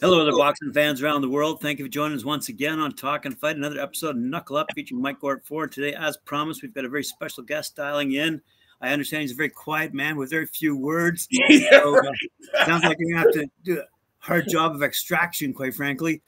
Hello, 0.00 0.20
other 0.20 0.30
boxing 0.30 0.72
fans 0.72 1.02
around 1.02 1.22
the 1.22 1.28
world. 1.28 1.60
Thank 1.60 1.80
you 1.80 1.84
for 1.84 1.90
joining 1.90 2.16
us 2.16 2.24
once 2.24 2.48
again 2.48 2.78
on 2.78 2.92
Talk 2.92 3.24
and 3.24 3.36
Fight, 3.36 3.56
another 3.56 3.80
episode 3.80 4.10
of 4.10 4.22
Knuckle 4.22 4.56
Up 4.56 4.68
featuring 4.72 5.02
Mike 5.02 5.18
Gort 5.18 5.44
Ford. 5.44 5.72
Today, 5.72 5.92
as 5.92 6.16
promised, 6.18 6.62
we've 6.62 6.72
got 6.72 6.84
a 6.84 6.88
very 6.88 7.02
special 7.02 7.42
guest 7.42 7.74
dialing 7.74 8.12
in. 8.12 8.40
I 8.80 8.92
understand 8.92 9.22
he's 9.22 9.32
a 9.32 9.34
very 9.34 9.48
quiet 9.48 9.92
man 9.92 10.16
with 10.16 10.30
very 10.30 10.46
few 10.46 10.76
words. 10.76 11.26
So, 11.70 11.98
uh, 11.98 12.64
sounds 12.64 12.84
like 12.84 12.96
you're 13.00 13.12
going 13.12 13.32
to 13.32 13.40
have 13.40 13.48
to 13.48 13.50
do 13.64 13.80
a 13.80 13.84
hard 14.18 14.48
job 14.48 14.76
of 14.76 14.84
extraction, 14.84 15.52
quite 15.52 15.74
frankly. 15.74 16.22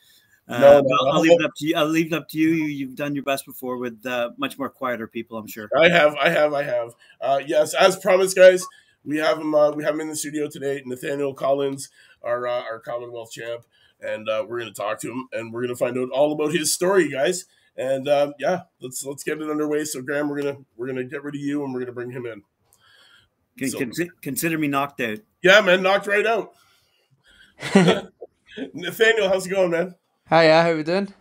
Uh, 0.48 0.58
no, 0.58 0.80
no, 0.80 0.96
I'll, 1.02 1.12
I'll, 1.12 1.20
leave 1.20 1.38
it 1.38 1.44
up 1.44 1.52
to 1.58 1.66
you. 1.66 1.76
I'll 1.76 1.86
leave 1.86 2.12
it 2.12 2.16
up 2.16 2.28
to 2.30 2.38
you. 2.38 2.48
you 2.48 2.86
have 2.88 2.96
done 2.96 3.14
your 3.14 3.22
best 3.22 3.46
before 3.46 3.76
with 3.76 4.04
uh, 4.04 4.30
much 4.36 4.58
more 4.58 4.68
quieter 4.68 5.06
people, 5.06 5.38
I'm 5.38 5.46
sure. 5.46 5.68
I 5.80 5.88
have, 5.88 6.16
I 6.16 6.28
have, 6.28 6.52
I 6.54 6.64
have. 6.64 6.94
Uh, 7.20 7.40
yes, 7.46 7.72
as 7.74 7.96
promised, 7.98 8.36
guys, 8.36 8.66
we 9.04 9.18
have 9.18 9.38
him. 9.38 9.54
Uh, 9.54 9.72
we 9.72 9.84
have 9.84 9.94
him 9.94 10.00
in 10.00 10.08
the 10.08 10.16
studio 10.16 10.48
today. 10.48 10.82
Nathaniel 10.84 11.34
Collins, 11.34 11.88
our 12.22 12.46
uh, 12.46 12.62
our 12.62 12.80
Commonwealth 12.80 13.32
champ 13.32 13.64
and 14.02 14.28
uh, 14.28 14.44
we're 14.46 14.60
going 14.60 14.72
to 14.72 14.80
talk 14.80 15.00
to 15.00 15.10
him 15.10 15.28
and 15.32 15.52
we're 15.52 15.60
going 15.60 15.74
to 15.74 15.76
find 15.76 15.98
out 15.98 16.10
all 16.10 16.32
about 16.32 16.52
his 16.52 16.72
story, 16.72 17.08
guys. 17.08 17.44
And 17.76 18.08
um, 18.08 18.34
yeah, 18.38 18.62
let's 18.80 19.04
let's 19.04 19.22
get 19.22 19.40
it 19.40 19.48
underway. 19.48 19.84
So 19.84 20.02
Graham, 20.02 20.28
we're 20.28 20.42
gonna 20.42 20.58
we're 20.76 20.88
gonna 20.88 21.04
get 21.04 21.22
rid 21.22 21.36
of 21.36 21.40
you 21.40 21.64
and 21.64 21.72
we're 21.72 21.80
gonna 21.80 21.92
bring 21.92 22.10
him 22.10 22.26
in. 22.26 22.42
Can, 23.56 23.92
so, 23.92 24.06
consider 24.20 24.58
me 24.58 24.68
knocked 24.68 25.00
out. 25.00 25.18
Yeah, 25.42 25.60
man, 25.60 25.82
knocked 25.82 26.06
right 26.06 26.26
out. 26.26 26.52
Nathaniel, 28.74 29.28
how's 29.28 29.46
it 29.46 29.50
going, 29.50 29.70
man? 29.70 29.94
Hi, 30.28 30.46
yeah, 30.46 30.62
how 30.62 30.70
you 30.70 30.82
doing? 30.82 31.14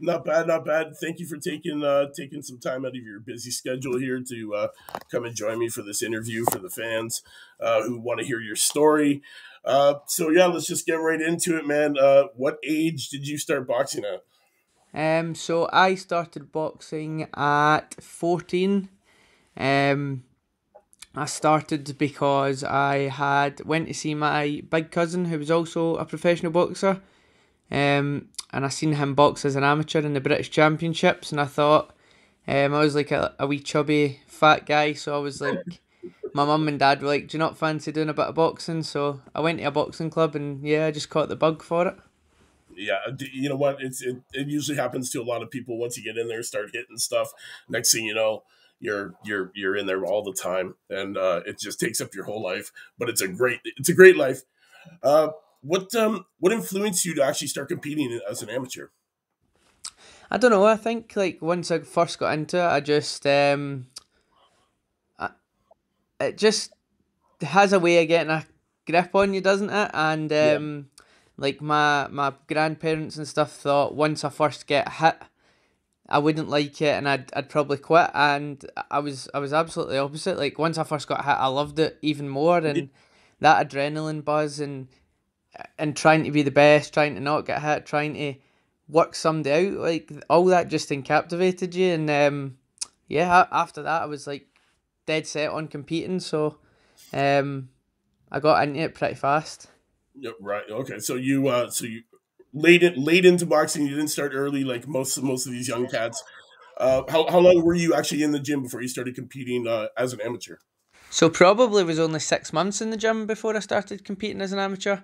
Not 0.00 0.24
bad, 0.24 0.46
not 0.46 0.64
bad. 0.64 0.96
Thank 0.96 1.18
you 1.18 1.26
for 1.26 1.38
taking 1.38 1.82
uh, 1.82 2.06
taking 2.16 2.40
some 2.42 2.58
time 2.58 2.84
out 2.84 2.96
of 2.96 3.02
your 3.02 3.18
busy 3.18 3.50
schedule 3.50 3.98
here 3.98 4.22
to 4.28 4.54
uh, 4.54 4.68
come 5.10 5.24
and 5.24 5.34
join 5.34 5.58
me 5.58 5.68
for 5.68 5.82
this 5.82 6.02
interview 6.02 6.44
for 6.52 6.60
the 6.60 6.70
fans 6.70 7.22
uh, 7.60 7.82
who 7.82 7.98
want 7.98 8.20
to 8.20 8.26
hear 8.26 8.40
your 8.40 8.54
story. 8.54 9.22
Uh, 9.64 9.94
so 10.06 10.30
yeah, 10.30 10.46
let's 10.46 10.68
just 10.68 10.86
get 10.86 10.94
right 10.94 11.20
into 11.20 11.56
it, 11.56 11.66
man. 11.66 11.98
Uh, 11.98 12.24
what 12.36 12.58
age 12.62 13.08
did 13.08 13.26
you 13.26 13.36
start 13.36 13.66
boxing 13.66 14.04
at? 14.04 14.22
Um, 14.94 15.34
so 15.34 15.68
I 15.72 15.96
started 15.96 16.52
boxing 16.52 17.26
at 17.34 17.96
fourteen. 18.00 18.90
Um, 19.56 20.22
I 21.16 21.26
started 21.26 21.98
because 21.98 22.62
I 22.62 23.08
had 23.08 23.64
went 23.64 23.88
to 23.88 23.94
see 23.94 24.14
my 24.14 24.62
big 24.70 24.92
cousin 24.92 25.24
who 25.24 25.38
was 25.38 25.50
also 25.50 25.96
a 25.96 26.04
professional 26.04 26.52
boxer. 26.52 27.02
Um, 27.70 28.28
and 28.52 28.64
I 28.64 28.68
seen 28.68 28.94
him 28.94 29.14
box 29.14 29.44
as 29.44 29.56
an 29.56 29.64
amateur 29.64 30.00
in 30.00 30.14
the 30.14 30.20
British 30.20 30.50
Championships, 30.50 31.32
and 31.32 31.40
I 31.40 31.44
thought, 31.44 31.94
um, 32.46 32.74
I 32.74 32.80
was 32.80 32.94
like 32.94 33.10
a, 33.10 33.34
a 33.38 33.46
wee 33.46 33.60
chubby 33.60 34.20
fat 34.26 34.64
guy, 34.66 34.94
so 34.94 35.14
I 35.14 35.18
was 35.18 35.40
like, 35.40 35.80
my 36.32 36.44
mum 36.44 36.68
and 36.68 36.78
dad 36.78 37.02
were 37.02 37.08
like, 37.08 37.28
"Do 37.28 37.36
you 37.36 37.38
not 37.38 37.58
fancy 37.58 37.92
doing 37.92 38.08
a 38.08 38.14
bit 38.14 38.26
of 38.26 38.34
boxing?" 38.34 38.82
So 38.82 39.20
I 39.34 39.40
went 39.40 39.58
to 39.58 39.64
a 39.64 39.70
boxing 39.70 40.10
club, 40.10 40.34
and 40.34 40.62
yeah, 40.62 40.86
I 40.86 40.90
just 40.90 41.10
caught 41.10 41.28
the 41.28 41.36
bug 41.36 41.62
for 41.62 41.86
it. 41.88 41.96
Yeah, 42.74 42.98
you 43.32 43.48
know 43.48 43.56
what? 43.56 43.78
It's 43.80 44.02
it, 44.02 44.16
it 44.32 44.46
usually 44.46 44.78
happens 44.78 45.10
to 45.10 45.20
a 45.20 45.24
lot 45.24 45.42
of 45.42 45.50
people 45.50 45.78
once 45.78 45.96
you 45.96 46.04
get 46.04 46.16
in 46.16 46.28
there, 46.28 46.42
start 46.42 46.70
hitting 46.72 46.96
stuff. 46.96 47.32
Next 47.68 47.92
thing 47.92 48.04
you 48.04 48.14
know, 48.14 48.44
you're 48.80 49.14
you're 49.24 49.50
you're 49.54 49.76
in 49.76 49.86
there 49.86 50.04
all 50.04 50.22
the 50.22 50.32
time, 50.32 50.74
and 50.88 51.16
uh, 51.16 51.40
it 51.44 51.58
just 51.58 51.80
takes 51.80 52.00
up 52.00 52.14
your 52.14 52.24
whole 52.24 52.42
life. 52.42 52.72
But 52.98 53.08
it's 53.08 53.20
a 53.20 53.28
great 53.28 53.60
it's 53.76 53.88
a 53.88 53.94
great 53.94 54.16
life. 54.16 54.42
Uh, 55.02 55.30
what 55.60 55.94
um 55.94 56.24
what 56.38 56.52
influenced 56.52 57.04
you 57.04 57.14
to 57.14 57.22
actually 57.22 57.48
start 57.48 57.68
competing 57.68 58.20
as 58.28 58.42
an 58.42 58.50
amateur? 58.50 58.88
I 60.30 60.36
don't 60.36 60.50
know. 60.50 60.64
I 60.64 60.76
think 60.76 61.14
like 61.16 61.40
once 61.40 61.70
I 61.70 61.80
first 61.80 62.18
got 62.18 62.34
into 62.34 62.58
it, 62.58 62.66
I 62.66 62.80
just 62.80 63.26
um 63.26 63.86
it 66.20 66.36
just 66.36 66.72
has 67.40 67.72
a 67.72 67.80
way 67.80 68.02
of 68.02 68.08
getting 68.08 68.30
a 68.30 68.44
grip 68.86 69.14
on 69.14 69.34
you, 69.34 69.40
doesn't 69.40 69.70
it? 69.70 69.90
And 69.94 70.32
um, 70.32 70.88
yeah. 70.98 71.04
like 71.36 71.60
my 71.60 72.08
my 72.10 72.32
grandparents 72.48 73.16
and 73.16 73.28
stuff 73.28 73.52
thought 73.52 73.94
once 73.94 74.24
I 74.24 74.28
first 74.30 74.66
get 74.66 74.92
hit, 74.94 75.16
I 76.08 76.18
wouldn't 76.18 76.48
like 76.48 76.80
it 76.82 76.96
and 76.96 77.08
I'd 77.08 77.32
I'd 77.34 77.48
probably 77.48 77.78
quit. 77.78 78.10
And 78.14 78.64
I 78.90 78.98
was 78.98 79.28
I 79.32 79.38
was 79.38 79.52
absolutely 79.52 79.98
opposite. 79.98 80.38
Like 80.38 80.58
once 80.58 80.78
I 80.78 80.84
first 80.84 81.08
got 81.08 81.24
hit, 81.24 81.36
I 81.38 81.46
loved 81.46 81.78
it 81.78 81.98
even 82.02 82.28
more, 82.28 82.58
and 82.58 82.90
that 83.40 83.68
adrenaline 83.68 84.24
buzz 84.24 84.58
and 84.60 84.88
and 85.78 85.96
trying 85.96 86.24
to 86.24 86.30
be 86.30 86.42
the 86.42 86.50
best, 86.50 86.94
trying 86.94 87.14
to 87.14 87.20
not 87.20 87.46
get 87.46 87.62
hit, 87.62 87.86
trying 87.86 88.14
to 88.14 88.34
work 88.88 89.14
somebody 89.14 89.68
out, 89.68 89.74
like 89.74 90.12
all 90.28 90.44
that 90.46 90.68
just 90.68 90.90
encaptivated 90.90 91.74
you. 91.74 91.92
And 91.92 92.10
um, 92.10 92.58
yeah, 93.06 93.46
after 93.50 93.82
that, 93.82 94.02
I 94.02 94.06
was 94.06 94.26
like 94.26 94.46
dead 95.06 95.26
set 95.26 95.50
on 95.50 95.68
competing, 95.68 96.20
so 96.20 96.58
um, 97.12 97.70
I 98.30 98.40
got 98.40 98.62
into 98.62 98.80
it 98.80 98.94
pretty 98.94 99.14
fast. 99.14 99.68
Yep, 100.20 100.34
right. 100.40 100.64
Okay, 100.70 100.98
so 100.98 101.14
you 101.14 101.48
uh, 101.48 101.70
so 101.70 101.86
you 101.86 102.02
late 102.52 102.82
in, 102.82 103.02
late 103.02 103.24
into 103.24 103.46
boxing. 103.46 103.86
You 103.86 103.96
didn't 103.96 104.08
start 104.08 104.32
early 104.34 104.64
like 104.64 104.86
most 104.88 105.20
most 105.22 105.46
of 105.46 105.52
these 105.52 105.68
young 105.68 105.86
cats. 105.88 106.22
Uh, 106.76 107.02
how 107.08 107.28
how 107.30 107.38
long 107.38 107.64
were 107.64 107.74
you 107.74 107.94
actually 107.94 108.22
in 108.22 108.32
the 108.32 108.38
gym 108.38 108.62
before 108.62 108.82
you 108.82 108.88
started 108.88 109.14
competing 109.14 109.66
uh, 109.66 109.88
as 109.96 110.12
an 110.12 110.20
amateur? 110.20 110.56
So 111.10 111.30
probably 111.30 111.84
was 111.84 111.98
only 111.98 112.20
six 112.20 112.52
months 112.52 112.80
in 112.80 112.90
the 112.90 112.96
gym 112.96 113.26
before 113.26 113.56
I 113.56 113.60
started 113.60 114.04
competing 114.04 114.40
as 114.42 114.52
an 114.52 114.58
amateur. 114.58 114.98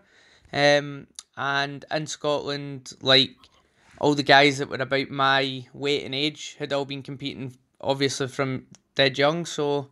Um, 0.54 1.08
and 1.36 1.84
in 1.90 2.06
Scotland, 2.06 2.92
like 3.02 3.34
all 3.98 4.14
the 4.14 4.22
guys 4.22 4.58
that 4.58 4.68
were 4.68 4.76
about 4.76 5.10
my 5.10 5.66
weight 5.72 6.04
and 6.04 6.14
age 6.14 6.56
had 6.58 6.72
all 6.72 6.84
been 6.84 7.02
competing, 7.02 7.54
obviously 7.80 8.28
from 8.28 8.66
dead 8.94 9.18
young. 9.18 9.44
So 9.44 9.88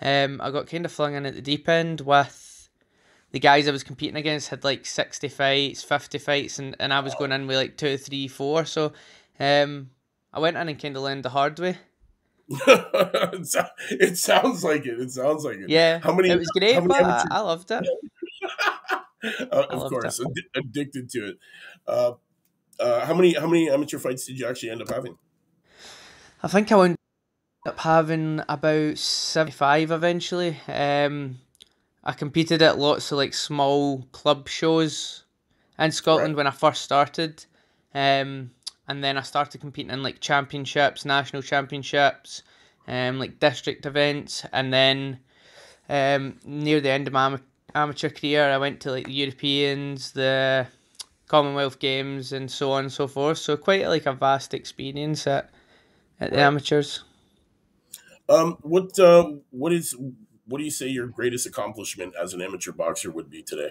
um, 0.00 0.40
I 0.40 0.50
got 0.50 0.68
kind 0.68 0.84
of 0.84 0.92
flung 0.92 1.14
in 1.14 1.26
at 1.26 1.34
the 1.34 1.42
deep 1.42 1.68
end 1.68 2.02
with 2.02 2.68
the 3.32 3.40
guys 3.40 3.66
I 3.66 3.72
was 3.72 3.82
competing 3.82 4.16
against 4.16 4.48
had 4.50 4.62
like 4.62 4.86
60 4.86 5.28
fights, 5.28 5.82
50 5.82 6.18
fights, 6.18 6.60
and, 6.60 6.76
and 6.78 6.94
I 6.94 7.00
was 7.00 7.14
going 7.16 7.32
in 7.32 7.48
with 7.48 7.56
like 7.56 7.76
two, 7.76 7.98
three, 7.98 8.28
four. 8.28 8.64
So 8.64 8.92
um, 9.40 9.90
I 10.32 10.38
went 10.38 10.56
in 10.56 10.68
and 10.68 10.80
kind 10.80 10.96
of 10.96 11.02
learned 11.02 11.24
the 11.24 11.30
hard 11.30 11.58
way. 11.58 11.78
it 12.48 14.16
sounds 14.16 14.62
like 14.62 14.86
it. 14.86 15.00
It 15.00 15.10
sounds 15.10 15.44
like 15.44 15.56
it. 15.56 15.68
Yeah. 15.68 15.98
How 15.98 16.14
many? 16.14 16.30
It 16.30 16.38
was 16.38 16.46
great, 16.48 16.78
but 16.86 17.02
I, 17.02 17.24
I, 17.28 17.40
loved 17.40 17.72
it. 17.72 17.84
uh, 19.40 19.66
of 19.70 19.90
course, 19.90 20.20
ad- 20.20 20.64
addicted 20.64 21.10
to 21.10 21.28
it. 21.28 21.36
Uh, 21.86 22.12
uh, 22.78 23.06
how 23.06 23.14
many? 23.14 23.34
How 23.34 23.46
many 23.46 23.70
amateur 23.70 23.98
fights 23.98 24.26
did 24.26 24.38
you 24.38 24.46
actually 24.46 24.70
end 24.70 24.82
up 24.82 24.90
having? 24.90 25.16
I 26.42 26.48
think 26.48 26.70
I 26.70 26.76
went 26.76 26.96
up 27.66 27.78
having 27.80 28.42
about 28.48 28.98
75 28.98 29.90
eventually. 29.90 30.58
Um, 30.68 31.38
I 32.04 32.12
competed 32.12 32.62
at 32.62 32.78
lots 32.78 33.10
of 33.10 33.18
like 33.18 33.34
small 33.34 34.02
club 34.12 34.48
shows 34.48 35.24
in 35.78 35.90
Scotland 35.90 36.34
right. 36.34 36.36
when 36.36 36.46
I 36.46 36.52
first 36.52 36.82
started. 36.82 37.44
Um, 37.94 38.50
and 38.88 39.02
then 39.02 39.16
I 39.16 39.22
started 39.22 39.60
competing 39.60 39.90
in 39.90 40.02
like 40.02 40.20
championships, 40.20 41.04
national 41.04 41.42
championships, 41.42 42.42
um, 42.86 43.18
like 43.18 43.40
district 43.40 43.86
events. 43.86 44.44
And 44.52 44.72
then 44.72 45.18
um, 45.88 46.38
near 46.44 46.80
the 46.80 46.90
end 46.90 47.06
of 47.06 47.12
my 47.12 47.38
amateur 47.76 48.10
career, 48.10 48.50
I 48.50 48.58
went 48.58 48.80
to 48.80 48.90
like 48.90 49.06
the 49.06 49.12
Europeans, 49.12 50.12
the 50.12 50.66
Commonwealth 51.28 51.78
Games, 51.78 52.32
and 52.32 52.50
so 52.50 52.72
on 52.72 52.84
and 52.84 52.92
so 52.92 53.06
forth. 53.06 53.38
So 53.38 53.56
quite 53.56 53.86
like 53.88 54.06
a 54.06 54.12
vast 54.12 54.54
experience 54.54 55.26
at, 55.26 55.50
at 56.20 56.32
the 56.32 56.40
amateurs. 56.40 57.04
Um, 58.28 58.58
what 58.62 58.98
uh, 58.98 59.32
what 59.50 59.72
is 59.72 59.94
what 60.46 60.58
do 60.58 60.64
you 60.64 60.70
say 60.70 60.88
your 60.88 61.06
greatest 61.06 61.46
accomplishment 61.46 62.14
as 62.20 62.34
an 62.34 62.42
amateur 62.42 62.72
boxer 62.72 63.10
would 63.10 63.30
be 63.30 63.42
today? 63.42 63.70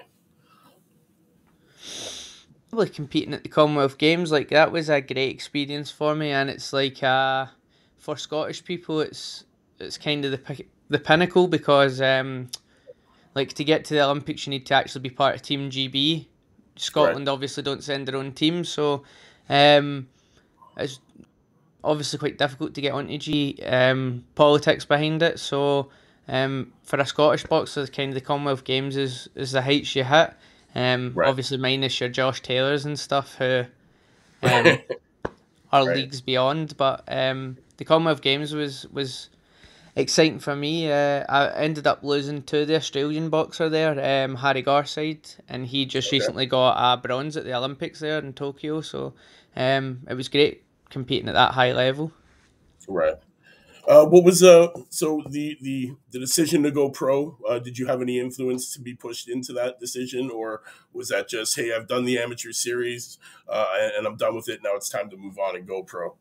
Probably 2.70 2.90
competing 2.90 3.34
at 3.34 3.44
the 3.44 3.50
Commonwealth 3.50 3.98
Games, 3.98 4.32
like 4.32 4.50
that 4.50 4.72
was 4.72 4.90
a 4.90 5.02
great 5.02 5.32
experience 5.32 5.92
for 5.92 6.16
me, 6.16 6.32
and 6.32 6.50
it's 6.50 6.72
like 6.74 7.02
uh, 7.04 7.48
for 7.98 8.18
Scottish 8.18 8.64
people, 8.64 9.02
it's 9.02 9.46
it's 9.80 9.98
kind 9.98 10.24
of 10.26 10.32
the 10.32 10.66
the 10.90 11.00
pinnacle 11.00 11.48
because 11.48 12.00
um, 12.02 12.50
like 13.36 13.54
to 13.54 13.64
get 13.64 13.86
to 13.86 13.94
the 13.94 14.04
Olympics, 14.04 14.48
you 14.48 14.52
need 14.52 14.66
to 14.68 14.74
actually 14.74 15.02
be 15.02 15.10
part 15.10 15.36
of 15.36 15.42
Team 15.42 15.70
GB. 15.70 16.26
Scotland 16.78 17.28
right. 17.28 17.34
obviously 17.34 17.64
don't 17.64 17.84
send 17.84 18.08
their 18.08 18.18
own 18.18 18.34
team, 18.34 18.64
so 18.66 19.04
um, 19.50 20.08
it's 20.78 21.00
obviously 21.84 22.20
quite 22.20 22.38
difficult 22.38 22.74
to 22.74 22.82
get 22.82 22.94
onto 22.94 23.18
G 23.18 23.60
um, 23.66 24.26
politics 24.36 24.84
behind 24.86 25.22
it. 25.22 25.40
So 25.40 25.90
um, 26.28 26.74
for 26.84 27.00
a 27.00 27.06
Scottish 27.06 27.46
boxer, 27.46 27.86
kind 27.88 28.10
of 28.10 28.16
the 28.16 28.22
Commonwealth 28.22 28.64
Games 28.64 28.98
is, 28.98 29.30
is 29.36 29.52
the 29.52 29.62
heights 29.62 29.96
you 29.96 30.04
hit. 30.04 30.34
Um, 30.74 31.14
right. 31.16 31.30
Obviously, 31.30 31.58
minus 31.58 32.00
your 32.00 32.10
Josh 32.10 32.42
Taylors 32.42 32.86
and 32.86 33.00
stuff 33.00 33.36
who 33.36 33.66
um, 34.44 34.78
are 35.72 35.86
right. 35.86 35.96
leagues 35.96 36.20
beyond. 36.20 36.76
But 36.76 37.04
um, 37.08 37.58
the 37.78 37.86
Commonwealth 37.86 38.22
Games 38.22 38.54
was 38.54 38.86
was 38.88 39.30
exciting 39.96 40.40
for 40.40 40.56
me. 40.56 40.92
Uh, 40.92 41.24
I 41.28 41.50
ended 41.56 41.88
up 41.88 42.04
losing 42.04 42.44
to 42.44 42.66
the 42.66 42.76
Australian 42.76 43.30
boxer 43.30 43.70
there, 43.70 44.26
um, 44.26 44.36
Harry 44.36 44.64
Garside, 44.64 45.38
and 45.48 45.66
he 45.66 45.86
just 45.86 46.10
okay. 46.10 46.18
recently 46.18 46.46
got 46.46 46.76
a 46.78 46.98
bronze 46.98 47.38
at 47.38 47.46
the 47.46 47.56
Olympics 47.56 48.00
there 48.00 48.20
in 48.20 48.34
Tokyo. 48.34 48.82
So 48.82 49.14
um, 49.56 50.02
it 50.10 50.16
was 50.16 50.28
great 50.28 50.64
competing 50.90 51.30
at 51.30 51.36
that 51.36 51.54
high 51.54 51.72
level. 51.72 52.12
Right. 52.88 53.16
Uh, 53.88 54.04
what 54.04 54.24
was 54.24 54.42
uh 54.42 54.68
so 54.90 55.22
the 55.30 55.58
the 55.62 55.92
the 56.10 56.18
decision 56.18 56.64
to 56.64 56.72
go 56.72 56.90
pro? 56.90 57.38
Uh, 57.48 57.60
did 57.60 57.78
you 57.78 57.86
have 57.86 58.02
any 58.02 58.20
influence 58.20 58.74
to 58.74 58.82
be 58.82 58.96
pushed 58.96 59.30
into 59.30 59.54
that 59.54 59.80
decision, 59.80 60.32
or 60.32 60.64
was 60.92 61.10
that 61.10 61.30
just 61.30 61.56
hey, 61.56 61.72
I've 61.72 61.88
done 61.88 62.04
the 62.04 62.18
amateur 62.18 62.52
series 62.52 63.20
uh, 63.48 63.68
and 63.96 64.08
I'm 64.08 64.18
done 64.18 64.36
with 64.36 64.50
it. 64.50 64.62
Now 64.64 64.76
it's 64.76 64.90
time 64.90 65.12
to 65.12 65.18
move 65.18 65.38
on 65.38 65.56
and 65.56 65.68
go 65.68 65.84
pro. 65.84 66.16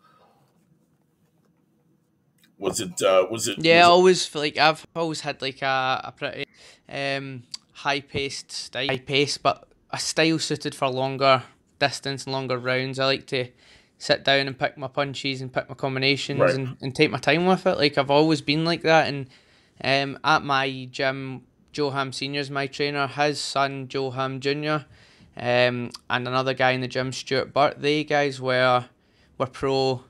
Was 2.58 2.80
it? 2.80 3.02
Uh, 3.02 3.26
was 3.30 3.48
it? 3.48 3.58
Yeah, 3.58 3.80
was 3.80 3.88
always 3.88 4.26
feel 4.26 4.42
like 4.42 4.58
I've 4.58 4.86
always 4.94 5.20
had 5.20 5.42
like 5.42 5.60
a, 5.62 6.00
a 6.04 6.12
pretty 6.12 6.46
um, 6.88 7.42
high 7.72 8.00
paced 8.00 8.52
style, 8.52 8.88
high 8.88 8.98
pace, 8.98 9.38
but 9.38 9.66
a 9.90 9.98
style 9.98 10.38
suited 10.38 10.74
for 10.74 10.88
longer 10.88 11.42
distance 11.78 12.24
and 12.24 12.32
longer 12.32 12.56
rounds. 12.58 12.98
I 12.98 13.06
like 13.06 13.26
to 13.28 13.48
sit 13.98 14.24
down 14.24 14.46
and 14.46 14.58
pick 14.58 14.76
my 14.78 14.86
punches 14.88 15.40
and 15.40 15.52
pick 15.52 15.68
my 15.68 15.74
combinations 15.74 16.40
Right. 16.40 16.54
and, 16.54 16.76
and 16.80 16.94
take 16.94 17.10
my 17.10 17.18
time 17.18 17.46
with 17.46 17.66
it. 17.66 17.78
Like 17.78 17.98
I've 17.98 18.10
always 18.10 18.40
been 18.40 18.64
like 18.64 18.82
that. 18.82 19.08
And 19.08 19.28
um, 19.82 20.18
at 20.24 20.42
my 20.44 20.88
gym, 20.90 21.42
Joe 21.72 21.90
Ham 21.90 22.12
Senior 22.12 22.40
is 22.40 22.50
my 22.50 22.66
trainer. 22.68 23.06
His 23.08 23.40
son 23.40 23.88
Joe 23.88 24.10
Ham 24.12 24.38
Junior, 24.40 24.86
um, 25.36 25.90
and 26.08 26.28
another 26.28 26.54
guy 26.54 26.70
in 26.70 26.80
the 26.80 26.88
gym, 26.88 27.12
Stuart 27.12 27.52
Burt. 27.52 27.80
They 27.82 28.04
guys 28.04 28.40
were 28.40 28.84
were 29.38 29.46
pro 29.46 30.04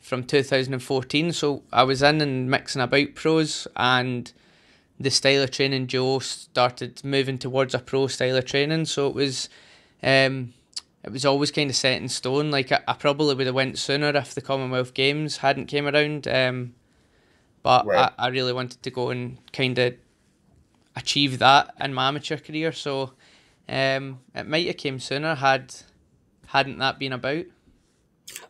from 0.00 0.24
2014. 0.24 1.32
So 1.32 1.62
I 1.72 1.82
was 1.84 2.02
in 2.02 2.20
and 2.20 2.50
mixing 2.50 2.82
about 2.82 3.14
pros 3.14 3.68
and 3.76 4.32
the 4.98 5.10
style 5.10 5.42
of 5.42 5.50
training 5.50 5.86
Joe 5.86 6.18
started 6.18 7.02
moving 7.04 7.38
towards 7.38 7.74
a 7.74 7.78
pro 7.78 8.06
style 8.06 8.36
of 8.36 8.44
training. 8.44 8.86
So 8.86 9.08
it 9.08 9.14
was 9.14 9.48
um 10.02 10.52
it 11.02 11.10
was 11.12 11.24
always 11.24 11.50
kind 11.50 11.70
of 11.70 11.76
set 11.76 12.00
in 12.00 12.08
stone. 12.08 12.50
Like 12.50 12.72
I, 12.72 12.80
I 12.86 12.92
probably 12.94 13.34
would 13.34 13.46
have 13.46 13.54
went 13.54 13.78
sooner 13.78 14.08
if 14.08 14.34
the 14.34 14.42
Commonwealth 14.42 14.92
Games 14.92 15.38
hadn't 15.38 15.66
came 15.66 15.86
around. 15.86 16.26
Um 16.28 16.74
but 17.62 17.86
Right. 17.86 18.10
I, 18.18 18.26
I 18.26 18.28
really 18.28 18.52
wanted 18.52 18.82
to 18.82 18.90
go 18.90 19.10
and 19.10 19.38
kind 19.52 19.78
of 19.78 19.94
achieve 20.96 21.38
that 21.38 21.72
in 21.80 21.94
my 21.94 22.08
amateur 22.08 22.36
career. 22.36 22.72
So 22.72 23.12
um 23.68 24.20
it 24.34 24.46
might 24.46 24.66
have 24.66 24.76
came 24.76 24.98
sooner 24.98 25.34
had 25.34 25.74
hadn't 26.48 26.78
that 26.78 26.98
been 26.98 27.12
about. 27.12 27.44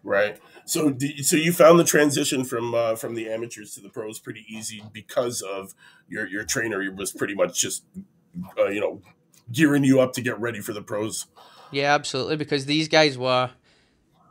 Right. 0.03 0.39
So, 0.65 0.97
so 1.23 1.37
you 1.37 1.53
found 1.53 1.79
the 1.79 1.85
transition 1.85 2.45
from 2.45 2.75
uh, 2.75 2.97
from 2.97 3.15
the 3.15 3.29
amateurs 3.29 3.75
to 3.75 3.81
the 3.81 3.89
pros 3.89 4.19
pretty 4.21 4.45
easy 4.49 4.83
because 4.93 5.43
of 5.43 5.75
your 6.09 6.27
your 6.27 6.45
trainer 6.45 6.91
was 6.93 7.13
pretty 7.13 7.35
much 7.35 7.61
just 7.61 7.85
uh, 8.59 8.67
you 8.69 8.81
know 8.81 9.03
gearing 9.53 9.85
you 9.85 10.01
up 10.01 10.13
to 10.13 10.21
get 10.21 10.39
ready 10.41 10.61
for 10.61 10.73
the 10.73 10.83
pros. 10.83 11.27
Yeah, 11.71 11.95
absolutely. 11.95 12.37
Because 12.37 12.67
these 12.67 12.89
guys 12.89 13.17
were 13.17 13.51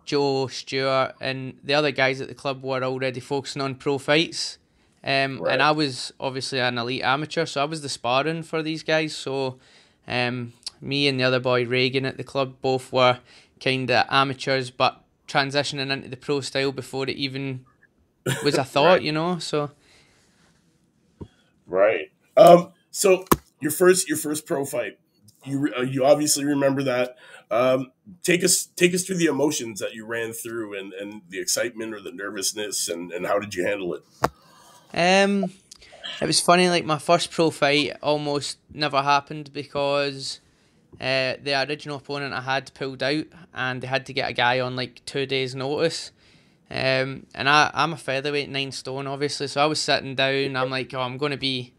Joe, 0.05 0.47
Stewart, 0.47 1.15
and 1.21 1.57
the 1.63 1.73
other 1.73 1.91
guys 1.91 2.21
at 2.21 2.27
the 2.27 2.35
club 2.35 2.63
were 2.63 2.83
already 2.83 3.19
focusing 3.19 3.61
on 3.61 3.75
pro 3.75 3.97
fights. 3.97 4.57
Um, 5.03 5.39
Right. 5.39 5.53
And 5.53 5.61
I 5.61 5.71
was 5.71 6.11
obviously 6.19 6.59
an 6.59 6.77
elite 6.77 7.03
amateur, 7.03 7.45
so 7.45 7.61
I 7.61 7.65
was 7.65 7.81
the 7.81 7.89
sparring 7.89 8.43
for 8.43 8.61
these 8.61 8.83
guys. 8.83 9.15
So 9.15 9.57
um, 10.07 10.53
me 10.81 11.07
and 11.07 11.19
the 11.19 11.23
other 11.23 11.39
boy, 11.39 11.65
Reagan, 11.65 12.05
at 12.05 12.17
the 12.17 12.23
club, 12.23 12.55
both 12.61 12.91
were 12.91 13.19
kind 13.63 13.89
of 13.91 14.05
amateurs, 14.09 14.71
but 14.71 15.01
transitioning 15.29 15.91
into 15.91 16.09
the 16.09 16.17
pro 16.17 16.41
style 16.41 16.71
before 16.73 17.05
it 17.07 17.15
even 17.15 17.65
was 18.43 18.55
a 18.55 18.63
thought, 18.65 18.85
Right. 18.85 19.01
you 19.03 19.11
know? 19.13 19.39
So 19.39 19.71
Right. 21.65 22.11
Um. 22.35 22.73
So 22.91 23.25
your 23.61 23.71
first 23.71 24.07
your 24.09 24.17
first 24.17 24.45
pro 24.45 24.65
fight, 24.65 24.97
you 25.45 25.71
uh, 25.77 25.81
you 25.81 26.05
obviously 26.05 26.45
remember 26.45 26.83
that. 26.83 27.15
Um. 27.51 27.91
Take 28.23 28.43
us 28.43 28.65
take 28.75 28.93
us 28.95 29.03
through 29.03 29.17
the 29.17 29.27
emotions 29.27 29.79
that 29.79 29.93
you 29.93 30.05
ran 30.05 30.33
through 30.33 30.77
and 30.77 30.93
and 30.93 31.21
the 31.29 31.39
excitement 31.39 31.93
or 31.93 32.01
the 32.01 32.11
nervousness 32.11 32.89
and 32.89 33.11
and 33.11 33.25
how 33.27 33.37
did 33.39 33.53
you 33.53 33.65
handle 33.65 33.93
it? 33.93 34.03
Um, 34.91 35.51
it 36.19 36.25
was 36.25 36.39
funny. 36.41 36.69
Like 36.69 36.85
my 36.85 36.97
first 36.97 37.29
pro 37.29 37.51
fight 37.51 37.95
almost 38.01 38.57
never 38.73 39.03
happened 39.03 39.53
because 39.53 40.39
uh, 40.99 41.35
the 41.41 41.65
original 41.67 41.97
opponent 41.97 42.33
I 42.33 42.41
had 42.41 42.73
pulled 42.73 43.03
out, 43.03 43.25
and 43.53 43.81
they 43.81 43.87
had 43.87 44.05
to 44.07 44.13
get 44.13 44.29
a 44.29 44.33
guy 44.33 44.59
on 44.59 44.75
like 44.75 45.03
two 45.05 45.25
days' 45.25 45.55
notice. 45.55 46.11
Um, 46.71 47.25
and 47.33 47.49
I 47.49 47.71
I'm 47.73 47.93
a 47.93 47.97
featherweight, 47.97 48.49
nine 48.49 48.71
stone, 48.71 49.07
obviously. 49.07 49.47
So 49.47 49.61
I 49.61 49.65
was 49.65 49.79
sitting 49.79 50.15
down. 50.15 50.55
I'm 50.55 50.69
like, 50.69 50.93
oh, 50.93 51.01
I'm 51.01 51.17
gonna 51.17 51.37
be, 51.37 51.73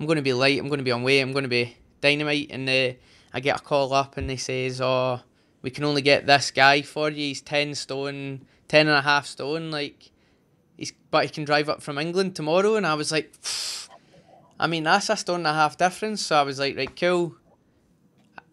I'm 0.00 0.06
gonna 0.06 0.22
be 0.22 0.32
light. 0.32 0.58
I'm 0.58 0.68
gonna 0.68 0.82
be 0.82 0.92
on 0.92 1.02
weight. 1.02 1.20
I'm 1.20 1.32
gonna 1.32 1.48
be 1.48 1.76
dynamite. 2.00 2.50
And 2.50 2.68
uh, 2.68 2.98
I 3.32 3.40
get 3.40 3.60
a 3.60 3.62
call 3.62 3.92
up, 3.92 4.16
and 4.16 4.28
they 4.28 4.36
says, 4.36 4.80
oh, 4.80 5.20
we 5.60 5.70
can 5.70 5.84
only 5.84 6.02
get 6.02 6.26
this 6.26 6.50
guy 6.50 6.82
for 6.82 7.10
you. 7.10 7.16
He's 7.16 7.40
ten 7.40 7.74
stone, 7.74 8.46
ten 8.68 8.88
and 8.88 8.96
a 8.96 9.02
half 9.02 9.26
stone. 9.26 9.70
Like 9.70 10.12
he's 10.76 10.92
but 11.10 11.24
he 11.24 11.30
can 11.30 11.44
drive 11.44 11.68
up 11.68 11.82
from 11.82 11.98
England 11.98 12.34
tomorrow 12.34 12.76
and 12.76 12.86
I 12.86 12.94
was 12.94 13.12
like 13.12 13.32
I 14.58 14.66
mean 14.66 14.82
that's 14.82 15.08
a 15.10 15.16
stone 15.16 15.40
and 15.40 15.46
a 15.46 15.52
half 15.52 15.76
difference 15.76 16.20
so 16.22 16.36
I 16.36 16.42
was 16.42 16.58
like 16.58 16.76
right 16.76 16.94
cool 16.94 17.36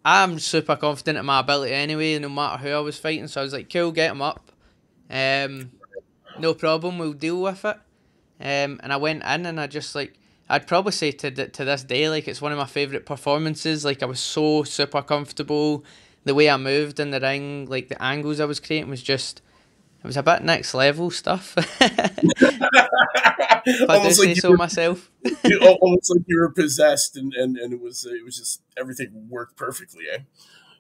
I'm 0.03 0.39
super 0.39 0.75
confident 0.75 1.17
in 1.17 1.25
my 1.25 1.39
ability 1.41 1.73
anyway 1.73 2.17
no 2.19 2.29
matter 2.29 2.63
who 2.63 2.69
I 2.69 2.79
was 2.79 2.97
fighting 2.97 3.27
so 3.27 3.41
I 3.41 3.43
was 3.43 3.53
like 3.53 3.71
cool 3.71 3.91
get 3.91 4.11
him 4.11 4.21
up. 4.21 4.51
Um 5.09 5.71
no 6.37 6.53
problem 6.53 6.97
we'll 6.97 7.13
deal 7.13 7.41
with 7.41 7.65
it. 7.65 7.77
Um 8.39 8.79
and 8.81 8.93
I 8.93 8.97
went 8.97 9.23
in 9.23 9.45
and 9.45 9.59
I 9.59 9.67
just 9.67 9.95
like 9.95 10.13
I'd 10.49 10.67
probably 10.67 10.93
say 10.93 11.11
to 11.11 11.31
to 11.47 11.65
this 11.65 11.83
day 11.83 12.09
like 12.09 12.27
it's 12.27 12.41
one 12.41 12.51
of 12.51 12.57
my 12.57 12.65
favorite 12.65 13.05
performances. 13.05 13.85
Like 13.85 14.01
I 14.01 14.05
was 14.05 14.19
so 14.19 14.63
super 14.63 15.01
comfortable. 15.01 15.83
The 16.23 16.35
way 16.35 16.49
I 16.49 16.57
moved 16.57 16.99
in 16.99 17.11
the 17.11 17.19
ring 17.19 17.65
like 17.67 17.89
the 17.89 18.01
angles 18.01 18.39
I 18.39 18.45
was 18.45 18.59
creating 18.59 18.89
was 18.89 19.03
just 19.03 19.41
it 20.01 20.07
was 20.07 20.17
a 20.17 20.23
bit 20.23 20.43
next 20.43 20.73
level 20.73 21.11
stuff. 21.11 21.53
if 21.57 21.79
I 23.61 23.65
do 23.65 23.85
almost 23.89 24.17
say 24.17 24.27
like 24.27 24.35
you 24.35 24.41
so 24.41 24.51
were, 24.51 24.57
myself. 24.57 25.11
you- 25.43 25.59
almost 25.81 26.09
like 26.15 26.23
you 26.25 26.39
were 26.39 26.51
possessed 26.51 27.17
and, 27.17 27.33
and 27.33 27.57
and 27.57 27.73
it 27.73 27.81
was 27.81 28.05
it 28.05 28.23
was 28.23 28.37
just 28.37 28.61
everything 28.77 29.27
worked 29.29 29.57
perfectly. 29.57 30.05
Eh? 30.11 30.19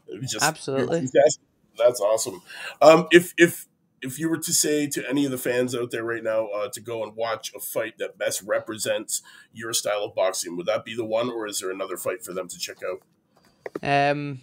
It 0.07 0.21
was 0.21 0.31
just 0.31 0.45
Absolutely. 0.45 1.07
That's 1.77 1.99
awesome. 2.01 2.41
Um, 2.81 3.07
if 3.11 3.33
if 3.37 3.67
if 4.01 4.19
you 4.19 4.29
were 4.29 4.37
to 4.37 4.53
say 4.53 4.87
to 4.87 5.07
any 5.09 5.25
of 5.25 5.31
the 5.31 5.37
fans 5.37 5.75
out 5.75 5.91
there 5.91 6.03
right 6.03 6.23
now 6.23 6.47
uh, 6.47 6.69
to 6.69 6.79
go 6.79 7.03
and 7.03 7.15
watch 7.15 7.51
a 7.55 7.59
fight 7.59 7.97
that 7.97 8.17
best 8.17 8.41
represents 8.43 9.21
your 9.53 9.73
style 9.73 10.03
of 10.03 10.15
boxing, 10.15 10.55
would 10.55 10.65
that 10.67 10.85
be 10.85 10.95
the 10.95 11.05
one, 11.05 11.29
or 11.29 11.47
is 11.47 11.59
there 11.59 11.71
another 11.71 11.97
fight 11.97 12.23
for 12.23 12.33
them 12.33 12.47
to 12.47 12.57
check 12.57 12.77
out? 12.83 13.01
Um, 13.83 14.39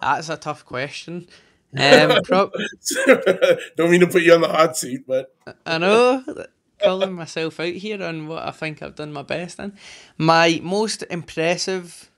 that's 0.00 0.28
a 0.28 0.36
tough 0.36 0.64
question. 0.64 1.26
Um, 1.76 2.22
pro- 2.24 2.50
Don't 3.76 3.90
mean 3.90 4.00
to 4.00 4.06
put 4.06 4.22
you 4.22 4.34
on 4.34 4.40
the 4.40 4.48
hot 4.48 4.76
seat, 4.76 5.04
but 5.06 5.34
I 5.64 5.78
know 5.78 6.24
calling 6.82 7.14
myself 7.14 7.58
out 7.60 7.72
here 7.72 8.02
on 8.02 8.28
what 8.28 8.42
I 8.42 8.50
think 8.50 8.82
I've 8.82 8.94
done 8.94 9.12
my 9.12 9.22
best 9.22 9.58
in. 9.58 9.76
My 10.18 10.60
most 10.62 11.04
impressive 11.10 12.10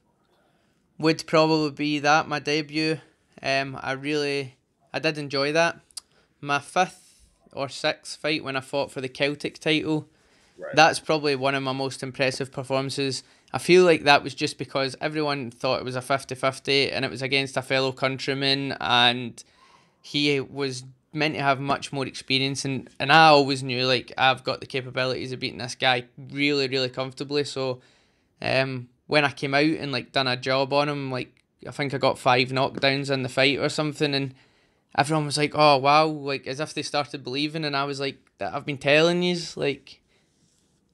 would 0.99 1.27
probably 1.27 1.71
be 1.71 1.99
that 2.01 2.29
my 2.29 2.39
debut. 2.39 3.01
Um, 3.43 3.79
I 3.81 3.93
really, 3.93 4.57
I 4.93 4.99
did 4.99 5.19
enjoy 5.19 5.53
that. 5.53 5.81
My 6.41 6.59
fifth 6.59 7.23
or 7.53 7.69
sixth 7.69 8.21
fight 8.21 8.45
when 8.45 8.57
I 8.57 8.61
fought 8.61 8.91
for 8.91 9.01
the 9.01 9.09
Celtic 9.09 9.59
title. 9.59 10.09
Right. 10.57 10.75
That's 10.75 10.99
probably 10.99 11.37
one 11.37 11.55
of 11.55 11.63
my 11.63 11.73
most 11.73 12.03
impressive 12.03 12.51
performances. 12.51 13.23
I 13.53 13.59
feel 13.59 13.85
like 13.85 14.05
that 14.05 14.23
was 14.23 14.35
just 14.35 14.59
because 14.59 14.95
everyone 15.01 15.51
thought 15.51 15.81
it 15.81 15.85
was 15.85 15.97
a 15.97 16.01
50-50 16.01 16.93
and 16.93 17.05
it 17.05 17.11
was 17.11 17.23
against 17.23 17.57
a 17.57 17.63
fellow 17.63 17.93
countryman 17.93 18.77
and 18.81 19.43
he 20.03 20.39
was 20.41 20.85
meant 21.13 21.35
to 21.35 21.43
have 21.43 21.59
much 21.59 21.93
more 21.93 22.07
experience 22.07 22.65
and, 22.65 22.91
and 23.01 23.11
I 23.11 23.29
always 23.29 23.63
knew 23.63 23.87
like 23.87 24.13
I've 24.19 24.45
got 24.45 24.61
the 24.61 24.67
capabilities 24.67 25.33
of 25.33 25.41
beating 25.41 25.59
this 25.59 25.75
guy 25.75 26.05
really, 26.31 26.69
really 26.69 26.91
comfortably. 26.91 27.45
So 27.45 27.81
um 28.43 28.89
when 29.07 29.25
I 29.25 29.33
came 29.33 29.55
out 29.55 29.63
and 29.63 29.91
like 29.91 30.13
done 30.13 30.27
a 30.27 30.37
job 30.37 30.73
on 30.75 30.89
him, 30.89 31.11
like 31.11 31.43
I 31.67 31.71
think 31.71 31.95
I 31.95 31.99
got 31.99 32.19
five 32.19 32.49
knockdowns 32.49 33.11
in 33.11 33.23
the 33.23 33.29
fight 33.31 33.59
or 33.59 33.71
something 33.71 34.15
and 34.15 34.35
everyone 34.97 35.25
was 35.25 35.39
like, 35.39 35.53
Oh 35.55 35.79
wow, 35.79 36.07
like 36.07 36.47
as 36.47 36.61
if 36.61 36.75
they 36.75 36.83
started 36.83 37.25
believing 37.25 37.65
and 37.65 37.75
I 37.75 37.85
was 37.85 37.99
like 37.99 38.19
that 38.37 38.55
I've 38.55 38.67
been 38.67 38.79
telling 38.79 39.23
you 39.23 39.39
like 39.57 40.03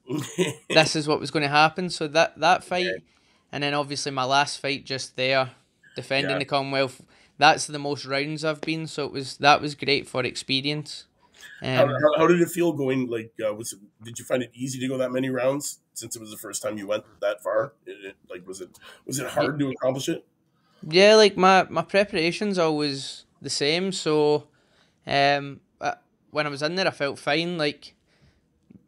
this 0.69 0.95
is 0.95 1.07
what 1.07 1.19
was 1.19 1.31
going 1.31 1.43
to 1.43 1.49
happen. 1.49 1.89
So 1.89 2.07
that 2.09 2.39
that 2.39 2.63
fight, 2.63 2.85
Okay. 2.87 3.03
and 3.51 3.63
then 3.63 3.73
obviously 3.73 4.11
my 4.11 4.23
last 4.25 4.59
fight 4.59 4.85
just 4.85 5.15
there, 5.15 5.51
defending 5.95 6.31
Yeah. 6.31 6.39
the 6.39 6.45
Commonwealth. 6.45 7.01
That's 7.37 7.67
the 7.67 7.79
most 7.79 8.05
rounds 8.05 8.45
I've 8.45 8.61
been. 8.61 8.87
So 8.87 9.05
it 9.05 9.11
was 9.11 9.37
that 9.37 9.61
was 9.61 9.75
great 9.75 10.07
for 10.07 10.23
experience. 10.23 11.05
how, 11.61 11.83
Um, 11.83 11.89
how, 11.89 12.19
how 12.19 12.27
did 12.27 12.41
it 12.41 12.49
feel 12.49 12.71
going? 12.73 13.07
Like, 13.07 13.33
uh, 13.45 13.53
was 13.53 13.73
it? 13.73 13.79
Did 14.03 14.19
you 14.19 14.25
find 14.25 14.43
it 14.43 14.51
easy 14.53 14.79
to 14.79 14.87
go 14.87 14.97
that 14.97 15.11
many 15.11 15.29
rounds 15.29 15.79
since 15.93 16.15
it 16.15 16.19
was 16.19 16.31
the 16.31 16.37
first 16.37 16.61
time 16.61 16.77
you 16.77 16.87
went 16.87 17.03
that 17.21 17.41
far? 17.43 17.73
It, 17.85 18.05
it- 18.05 18.15
like, 18.29 18.47
was 18.47 18.61
it 18.61 18.69
was 19.05 19.19
it 19.19 19.27
hard 19.27 19.59
to 19.59 19.69
accomplish 19.69 20.09
it? 20.09 20.25
yeah, 20.87 21.15
like 21.15 21.37
my 21.37 21.65
my 21.69 21.81
preparation's 21.81 22.57
always 22.57 23.25
the 23.41 23.49
same. 23.49 23.91
So, 23.91 24.47
um, 25.07 25.61
uh, 25.81 25.95
when 26.31 26.45
I 26.45 26.49
was 26.49 26.61
in 26.61 26.75
there, 26.75 26.87
I 26.87 26.91
felt 26.91 27.19
fine. 27.19 27.57
Like. 27.57 27.93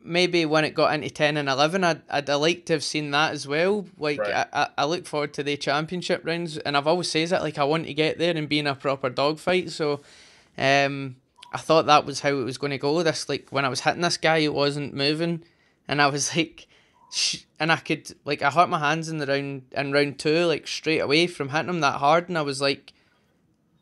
Maybe 0.04 0.46
when 0.46 0.64
it 0.64 0.74
got 0.74 0.94
into 0.94 1.10
ten 1.10 1.38
and 1.38 1.50
eleven, 1.50 1.84
I'd 1.84 2.02
I'd 2.10 2.30
like 2.30 2.66
to 2.68 2.74
have 2.74 2.84
seen 2.84 3.12
that 3.12 3.34
as 3.34 3.48
well. 3.48 3.86
Like 3.98 4.20
Right. 4.20 4.48
I, 4.54 4.62
I, 4.64 4.70
I 4.78 4.86
look 4.86 5.06
forward 5.06 5.34
to 5.34 5.44
the 5.44 5.58
championship 5.58 6.22
rounds, 6.26 6.58
and 6.58 6.78
I've 6.78 6.88
always 6.88 7.10
says 7.10 7.32
that 7.32 7.42
like 7.42 7.58
I 7.58 7.64
want 7.66 7.88
to 7.88 7.94
get 7.94 8.18
there 8.18 8.36
and 8.36 8.48
be 8.48 8.60
in 8.60 8.68
a 8.68 8.76
proper 8.76 9.10
dogfight. 9.10 9.72
So, 9.72 10.02
um, 10.58 11.18
I 11.54 11.58
thought 11.58 11.86
that 11.88 12.06
was 12.06 12.22
how 12.22 12.30
it 12.30 12.44
was 12.44 12.58
going 12.58 12.72
to 12.72 12.78
go. 12.78 13.04
This 13.04 13.28
like 13.28 13.50
when 13.50 13.66
I 13.66 13.70
was 13.70 13.82
hitting 13.82 14.02
this 14.02 14.18
guy, 14.18 14.38
it 14.38 14.54
wasn't 14.54 14.94
moving, 14.94 15.44
and 15.88 16.02
I 16.02 16.08
was 16.08 16.34
like, 16.36 16.68
sh- 17.12 17.44
and 17.60 17.72
I 17.72 17.78
could 17.78 18.14
like 18.24 18.42
I 18.42 18.50
hurt 18.50 18.70
my 18.70 18.80
hands 18.80 19.10
in 19.10 19.18
the 19.18 19.26
round 19.26 19.64
in 19.74 19.92
round 19.92 20.20
two 20.20 20.46
like 20.46 20.68
straight 20.68 21.00
away 21.00 21.28
from 21.28 21.50
hitting 21.50 21.70
him 21.70 21.82
that 21.82 21.96
hard, 22.00 22.30
and 22.30 22.38
I 22.38 22.44
was 22.44 22.62
like, 22.62 22.94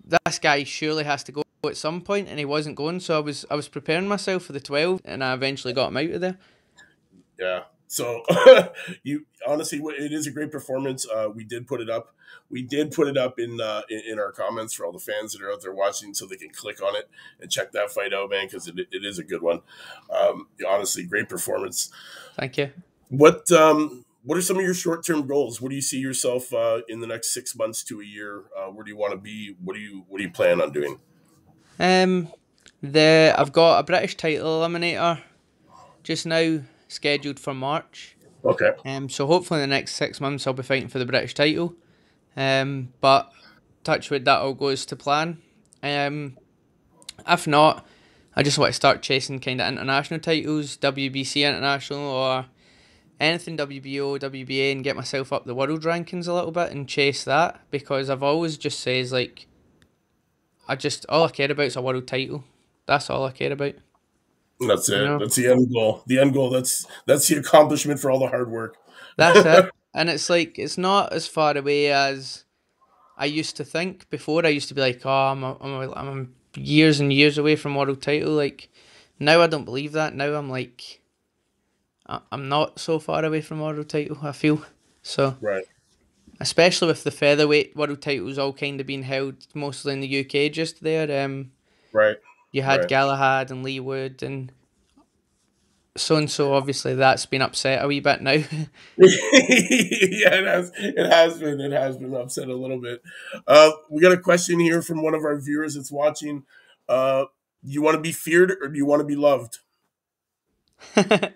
this 0.03 0.39
guy 0.39 0.63
surely 0.63 1.03
has 1.03 1.23
to 1.25 1.31
go 1.31 1.44
at 1.67 1.77
some 1.77 2.01
point, 2.01 2.27
and 2.27 2.39
he 2.39 2.45
wasn't 2.45 2.75
going. 2.75 2.99
So 2.99 3.17
I 3.17 3.19
was 3.19 3.45
I 3.49 3.55
was 3.55 3.67
preparing 3.67 4.07
myself 4.07 4.43
for 4.43 4.53
the 4.53 4.59
twelve, 4.59 5.01
and 5.05 5.23
I 5.23 5.33
eventually 5.33 5.73
got 5.73 5.89
him 5.89 5.97
out 5.97 6.09
of 6.09 6.21
there. 6.21 6.37
Yeah. 7.39 7.63
So 7.87 8.23
you 9.03 9.25
honestly, 9.47 9.79
it 9.83 10.11
is 10.11 10.27
a 10.27 10.31
great 10.31 10.51
performance. 10.51 11.07
Uh, 11.07 11.29
we 11.33 11.43
did 11.43 11.67
put 11.67 11.81
it 11.81 11.89
up. 11.89 12.15
We 12.49 12.61
did 12.61 12.91
put 12.91 13.07
it 13.07 13.17
up 13.17 13.39
in, 13.39 13.59
uh, 13.59 13.81
in, 13.89 14.01
in 14.11 14.19
our 14.19 14.31
comments 14.31 14.73
for 14.73 14.85
all 14.85 14.91
the 14.91 14.99
fans 14.99 15.33
that 15.33 15.41
are 15.41 15.51
out 15.51 15.61
there 15.61 15.73
watching, 15.73 16.13
so 16.13 16.25
they 16.25 16.35
can 16.35 16.49
click 16.49 16.81
on 16.81 16.95
it 16.95 17.09
and 17.39 17.49
check 17.49 17.71
that 17.71 17.89
fight 17.89 18.13
out, 18.13 18.29
man, 18.29 18.45
because 18.45 18.67
it, 18.67 18.75
it 18.77 19.03
is 19.03 19.17
a 19.17 19.23
good 19.23 19.41
one. 19.41 19.61
Um, 20.09 20.47
honestly, 20.67 21.03
great 21.03 21.27
performance. 21.27 21.91
Thank 22.35 22.57
you. 22.57 22.71
What 23.09 23.51
um, 23.51 24.05
what 24.23 24.37
are 24.37 24.41
some 24.41 24.57
of 24.57 24.63
your 24.63 24.73
short 24.73 25.05
term 25.05 25.27
goals? 25.27 25.61
Where 25.61 25.69
do 25.69 25.75
you 25.75 25.81
see 25.81 25.99
yourself 25.99 26.53
uh, 26.53 26.81
in 26.87 26.99
the 26.99 27.07
next 27.07 27.33
six 27.33 27.55
months 27.55 27.83
to 27.85 28.01
a 28.01 28.05
year? 28.05 28.43
Uh, 28.57 28.67
where 28.71 28.83
do 28.83 28.91
you 28.91 28.97
want 28.97 29.11
to 29.13 29.17
be? 29.17 29.55
What 29.63 29.75
do 29.75 29.79
you 29.79 30.03
what 30.07 30.17
do 30.17 30.23
you 30.23 30.31
plan 30.31 30.61
on 30.61 30.71
doing? 30.71 30.99
Um, 31.79 32.29
the 32.81 33.33
I've 33.37 33.51
got 33.51 33.79
a 33.79 33.83
British 33.83 34.15
title 34.15 34.61
eliminator 34.61 35.21
just 36.03 36.25
now 36.25 36.61
scheduled 36.87 37.39
for 37.39 37.53
March. 37.53 38.15
Okay. 38.43 38.71
Um, 38.85 39.09
so 39.09 39.25
hopefully 39.25 39.63
in 39.63 39.69
the 39.69 39.75
next 39.75 39.95
six 39.95 40.21
months 40.21 40.45
I'll 40.45 40.53
be 40.53 40.63
fighting 40.63 40.87
for 40.87 40.99
the 40.99 41.05
British 41.05 41.33
title. 41.33 41.75
Um, 42.37 42.89
but 43.01 43.31
touch 43.83 44.09
wood 44.09 44.25
that 44.25 44.39
all 44.39 44.53
goes 44.53 44.85
to 44.87 44.95
plan. 44.95 45.41
Um, 45.81 46.37
if 47.27 47.47
not, 47.47 47.85
I 48.35 48.43
just 48.43 48.57
want 48.57 48.69
to 48.69 48.73
start 48.73 49.01
chasing 49.01 49.39
kind 49.39 49.61
of 49.61 49.67
international 49.67 50.19
titles, 50.19 50.77
WBC 50.77 51.47
international 51.47 52.01
or 52.01 52.45
anything 53.19 53.57
WBO, 53.57 54.19
WBA, 54.19 54.73
and 54.73 54.83
get 54.83 54.95
myself 54.95 55.31
up 55.31 55.45
the 55.45 55.55
world 55.55 55.83
rankings 55.83 56.27
a 56.27 56.33
little 56.33 56.51
bit 56.51 56.71
and 56.71 56.87
chase 56.87 57.23
that 57.23 57.61
because 57.71 58.09
I've 58.09 58.23
always 58.23 58.57
just 58.57 58.79
says 58.79 59.11
like, 59.11 59.47
I 60.67 60.75
just 60.75 61.05
all 61.09 61.25
I 61.25 61.29
care 61.29 61.51
about 61.51 61.65
is 61.65 61.75
a 61.75 61.81
world 61.81 62.07
title. 62.07 62.43
That's 62.85 63.09
all 63.09 63.25
I 63.25 63.31
care 63.31 63.53
about. 63.53 63.75
That's 64.59 64.89
it. 64.89 64.99
You 64.99 65.05
know? 65.05 65.19
That's 65.19 65.35
the 65.35 65.47
end 65.47 65.73
goal. 65.73 66.03
The 66.07 66.19
end 66.19 66.33
goal. 66.33 66.49
That's 66.49 66.85
that's 67.05 67.27
the 67.27 67.37
accomplishment 67.37 67.99
for 67.99 68.11
all 68.11 68.19
the 68.19 68.27
hard 68.27 68.49
work. 68.49 68.77
That's 69.17 69.45
it. 69.45 69.71
And 69.97 70.09
it's 70.09 70.29
like 70.29 70.59
it's 70.59 70.77
not 70.77 71.13
as 71.13 71.25
far 71.25 71.57
away 71.57 71.89
as 71.89 72.43
I 73.17 73.27
used 73.27 73.55
to 73.55 73.63
think 73.63 74.09
before. 74.09 74.45
I 74.45 74.49
used 74.49 74.67
to 74.67 74.73
be 74.73 74.81
like, 74.81 75.05
oh, 75.05 75.09
I'm 75.09 75.41
a, 75.41 75.57
I'm, 75.61 75.71
a, 75.71 75.93
I'm 75.93 76.35
years 76.53 76.99
and 76.99 77.13
years 77.13 77.37
away 77.37 77.55
from 77.55 77.75
world 77.75 78.01
title. 78.01 78.33
Like 78.33 78.69
now, 79.21 79.41
I 79.41 79.47
don't 79.47 79.63
believe 79.63 79.93
that. 79.93 80.13
Now 80.13 80.33
I'm 80.33 80.49
like, 80.49 80.99
I'm 82.05 82.49
not 82.49 82.77
so 82.77 82.99
far 82.99 83.23
away 83.23 83.39
from 83.39 83.61
world 83.61 83.87
title. 83.87 84.17
I 84.21 84.33
feel 84.33 84.65
so. 85.01 85.37
Right. 85.39 85.63
Especially 86.39 86.87
with 86.87 87.03
the 87.03 87.11
featherweight 87.11 87.75
world 87.75 88.01
titles 88.01 88.37
all 88.37 88.53
kind 88.53 88.81
of 88.81 88.87
being 88.87 89.03
held 89.03 89.35
mostly 89.53 89.93
in 89.93 90.01
the 90.01 90.19
UK 90.25 90.51
just 90.51 90.83
there. 90.83 91.23
Um, 91.23 91.51
right. 91.93 92.17
You 92.51 92.61
had 92.61 92.81
right. 92.81 92.89
Galahad 92.89 93.51
and 93.51 93.63
Leigh 93.63 93.79
Wood 93.79 94.21
and 94.21 94.51
so 95.97 96.17
and 96.17 96.29
so 96.29 96.53
obviously 96.53 96.93
that's 96.95 97.25
been 97.25 97.41
upset 97.41 97.83
a 97.83 97.87
wee 97.87 98.01
bit 98.01 98.21
now. 98.21 98.31
yeah, 98.31 98.45
it 98.97 100.45
has. 100.45 100.71
It 100.75 101.09
has 101.09 101.39
been. 101.39 101.61
It 101.61 101.71
has 101.71 101.97
been 101.97 102.13
upset 102.13 102.49
a 102.49 102.55
little 102.55 102.81
bit. 102.81 103.01
Uh, 103.47 103.71
we 103.89 104.01
got 104.01 104.11
a 104.11 104.17
question 104.17 104.59
here 104.59 104.81
from 104.81 105.01
one 105.01 105.13
of 105.13 105.23
our 105.23 105.39
viewers 105.39 105.75
that's 105.75 105.91
watching. 105.91 106.43
Uh, 106.89 107.25
you 107.63 107.81
want 107.81 107.95
to 107.95 108.01
be 108.01 108.11
feared 108.11 108.51
or 108.61 108.67
do 108.67 108.77
you 108.77 108.85
want 108.85 108.99
to 108.99 109.05
be 109.05 109.15
loved? 109.15 109.59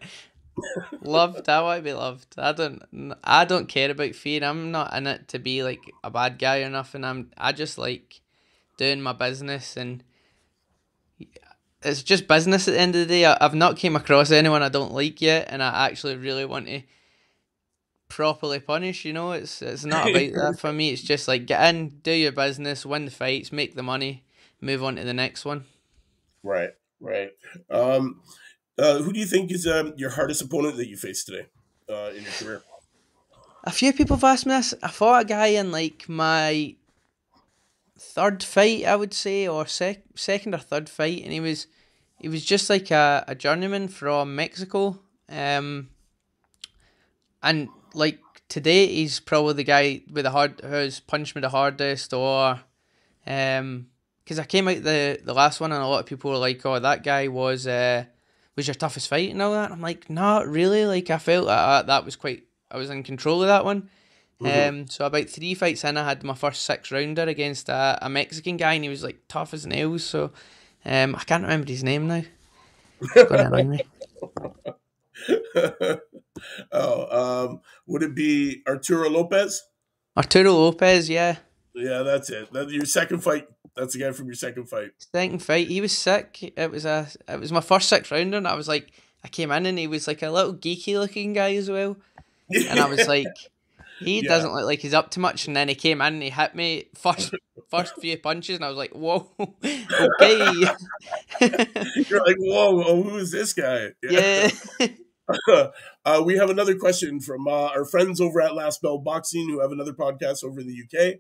loved. 1.02 1.50
I 1.50 1.62
want 1.62 1.80
to 1.80 1.84
be 1.84 1.94
loved. 1.94 2.36
I 2.38 2.52
don't. 2.52 3.18
I 3.24 3.46
don't 3.46 3.68
care 3.68 3.92
about 3.92 4.16
fear. 4.16 4.44
I'm 4.44 4.72
not 4.72 4.94
in 4.96 5.08
it 5.08 5.28
to 5.30 5.40
be 5.40 5.64
like 5.64 5.82
a 6.04 6.10
bad 6.10 6.40
guy 6.40 6.62
or 6.62 6.70
nothing. 6.70 7.04
I'm. 7.04 7.32
I 7.38 7.52
just 7.52 7.78
like 7.78 8.22
doing 8.78 9.02
my 9.02 9.14
business 9.14 9.76
and 9.76 10.04
it's 11.82 12.04
just 12.04 12.28
business 12.28 12.68
at 12.68 12.74
the 12.74 12.80
end 12.80 12.96
of 12.96 13.02
the 13.02 13.08
day. 13.08 13.26
I, 13.26 13.38
have 13.40 13.54
not 13.54 13.78
came 13.78 13.96
across 13.96 14.32
anyone 14.32 14.64
I 14.64 14.70
don't 14.70 14.94
like 14.94 15.22
yet, 15.22 15.48
and 15.50 15.64
I 15.64 15.88
actually 15.88 16.18
really 16.18 16.46
want 16.46 16.68
to 16.68 16.82
properly 18.10 18.60
punish. 18.60 19.06
You 19.06 19.14
know, 19.14 19.32
it's 19.32 19.62
it's 19.62 19.86
not 19.86 20.10
about 20.10 20.34
that 20.34 20.56
for 20.60 20.74
me. 20.74 20.90
It's 20.90 21.02
just 21.02 21.28
like 21.28 21.46
get 21.46 21.74
in, 21.74 21.90
do 22.04 22.12
your 22.12 22.32
business, 22.32 22.86
win 22.86 23.06
the 23.06 23.12
fights, 23.12 23.52
make 23.52 23.76
the 23.76 23.84
money, 23.84 24.24
move 24.60 24.84
on 24.84 24.98
to 24.98 25.04
the 25.04 25.14
next 25.14 25.46
one. 25.46 25.66
Right, 26.44 26.72
right. 27.00 27.32
Um, 27.70 28.22
uh, 28.80 29.02
who 29.02 29.12
do 29.12 29.20
you 29.20 29.26
think 29.26 29.52
is 29.52 29.68
um, 29.68 29.94
your 29.98 30.10
hardest 30.10 30.42
opponent 30.42 30.78
that 30.78 30.88
you 30.88 30.96
faced 30.96 31.26
today 31.28 31.46
uh, 31.90 32.12
in 32.16 32.24
your 32.24 32.32
career? 32.32 32.64
A 33.66 33.72
few 33.72 33.92
people 33.92 34.16
have 34.16 34.24
asked 34.24 34.46
me 34.46 34.54
this. 34.54 34.74
I 34.82 34.88
fought 34.88 35.24
a 35.24 35.26
guy 35.26 35.48
in 35.48 35.72
like 35.72 36.08
my 36.08 36.76
third 38.00 38.42
fight, 38.42 38.86
I 38.86 38.96
would 38.96 39.14
say, 39.14 39.48
or 39.48 39.68
sec- 39.68 40.04
second 40.16 40.56
or 40.56 40.60
third 40.60 40.90
fight, 40.90 41.24
and 41.24 41.34
he 41.34 41.42
was 41.42 41.68
he 42.20 42.30
was 42.30 42.44
just 42.44 42.70
like 42.70 42.90
a, 42.92 43.26
a 43.28 43.36
journeyman 43.36 43.90
from 43.90 44.36
Mexico. 44.36 45.00
Um, 45.28 45.90
and 47.44 47.70
like 47.94 48.20
today, 48.48 48.88
he's 48.88 49.20
probably 49.20 49.54
the 49.54 49.64
guy 49.64 50.02
with 50.12 50.24
the 50.24 50.32
hard 50.32 50.62
who's 50.62 51.02
punched 51.02 51.36
me 51.36 51.42
the 51.42 51.50
hardest, 51.50 52.14
or 52.14 52.62
um, 53.28 53.88
because 54.24 54.40
I 54.40 54.46
came 54.46 54.70
out 54.70 54.84
the 54.84 55.20
the 55.22 55.34
last 55.34 55.60
one, 55.60 55.74
and 55.74 55.84
a 55.84 55.88
lot 55.88 56.00
of 56.00 56.06
people 56.06 56.32
were 56.32 56.38
like, 56.38 56.66
"Oh, 56.66 56.80
that 56.80 57.04
guy 57.04 57.28
was 57.28 57.68
uh 57.68 58.06
was 58.60 58.68
your 58.68 58.76
toughest 58.76 59.08
fight 59.08 59.32
and 59.32 59.42
all 59.42 59.54
that." 59.54 59.66
And 59.66 59.74
I'm 59.74 59.82
like, 59.82 60.10
not 60.10 60.48
really. 60.48 60.86
Like 60.86 61.10
I 61.10 61.18
felt 61.18 61.48
that 61.48 61.88
that 61.88 62.06
was 62.06 62.16
quite. 62.16 62.44
I 62.70 62.78
was 62.78 62.90
in 62.90 63.04
control 63.04 63.42
of 63.42 63.48
that 63.48 63.66
one. 63.66 63.90
Mm-hmm. 64.42 64.70
Um, 64.70 64.88
so 64.88 65.06
about 65.06 65.30
three 65.30 65.54
fights 65.54 65.84
in, 65.84 65.98
I 65.98 66.08
had 66.08 66.24
my 66.24 66.34
first 66.34 66.64
six 66.64 66.92
rounder 66.92 67.24
against 67.24 67.68
a, 67.68 67.98
a 68.02 68.10
Mexican 68.10 68.58
guy, 68.58 68.74
and 68.74 68.84
he 68.84 68.90
was 68.90 69.04
like 69.04 69.20
tough 69.28 69.54
as 69.54 69.66
nails. 69.66 70.04
So, 70.04 70.32
um, 70.86 71.16
I 71.16 71.24
can't 71.24 71.44
remember 71.44 71.68
his 71.68 71.84
name 71.84 72.08
now. 72.08 72.24
Oh, 76.72 77.50
um, 77.50 77.62
would 77.88 78.04
it 78.04 78.16
be 78.16 78.62
Arturo 78.68 79.10
Lopez? 79.10 79.62
Arturo 80.16 80.54
Lopez, 80.54 81.10
yeah. 81.10 81.38
Yeah, 81.74 82.04
that's 82.04 82.30
it. 82.30 82.54
That, 82.54 82.70
your 82.70 82.86
second 82.86 83.24
fight. 83.24 83.48
That's 83.80 83.94
the 83.94 84.00
guy 84.00 84.12
from 84.12 84.26
your 84.26 84.36
second 84.36 84.68
fight. 84.68 84.92
Second 85.14 85.42
fight. 85.42 85.68
He 85.68 85.80
was 85.80 85.98
sick. 85.98 86.54
It 86.58 86.70
was 86.70 86.86
a. 86.86 87.08
It 87.28 87.40
was 87.40 87.52
my 87.52 87.62
first 87.62 87.88
six 87.88 88.12
rounder, 88.12 88.38
and 88.38 88.48
I 88.48 88.56
was 88.56 88.68
like, 88.68 88.92
I 89.24 89.30
came 89.30 89.52
in, 89.52 89.66
and 89.66 89.80
he 89.80 89.88
was 89.88 90.08
like 90.08 90.22
a 90.22 90.30
little 90.30 90.54
geeky 90.54 91.00
looking 91.00 91.34
guy 91.34 91.56
as 91.56 91.70
well, 91.70 91.98
and 92.50 92.80
I 92.80 92.88
was 92.90 93.08
like. 93.08 93.28
He 94.02 94.22
yeah. 94.22 94.30
doesn't 94.30 94.54
look 94.54 94.64
like 94.64 94.80
he's 94.80 94.94
up 94.94 95.12
to 95.12 95.20
much, 95.20 95.46
and 95.46 95.54
then 95.58 95.68
he 95.68 95.76
came 95.76 96.00
in 96.00 96.14
and 96.14 96.24
he 96.24 96.30
hit 96.30 96.56
me 96.56 96.86
first 96.96 97.34
first 97.70 97.96
few 98.00 98.18
punches, 98.18 98.56
and 98.56 98.64
I 98.64 98.70
was 98.70 98.78
like, 98.78 98.92
"Whoa, 98.92 99.30
okay." 99.40 100.54
You're 101.42 102.26
like, 102.26 102.38
"Whoa, 102.38 102.84
oh, 102.86 103.04
who 103.04 103.18
is 103.18 103.32
this 103.32 103.52
guy?" 103.52 103.90
Yeah. 104.02 104.50
yeah. 104.80 105.68
uh, 106.06 106.24
we 106.26 106.38
have 106.38 106.50
another 106.50 106.76
question 106.76 107.20
from 107.20 107.46
uh, 107.48 107.68
our 107.68 107.84
friends 107.84 108.22
over 108.22 108.42
at 108.42 108.56
Last 108.56 108.82
Bell 108.82 109.00
Boxing, 109.00 109.50
who 109.50 109.60
have 109.60 109.74
another 109.74 109.94
podcast 109.94 110.46
over 110.46 110.62
in 110.62 110.68
the 110.68 110.84
UK. 110.86 111.20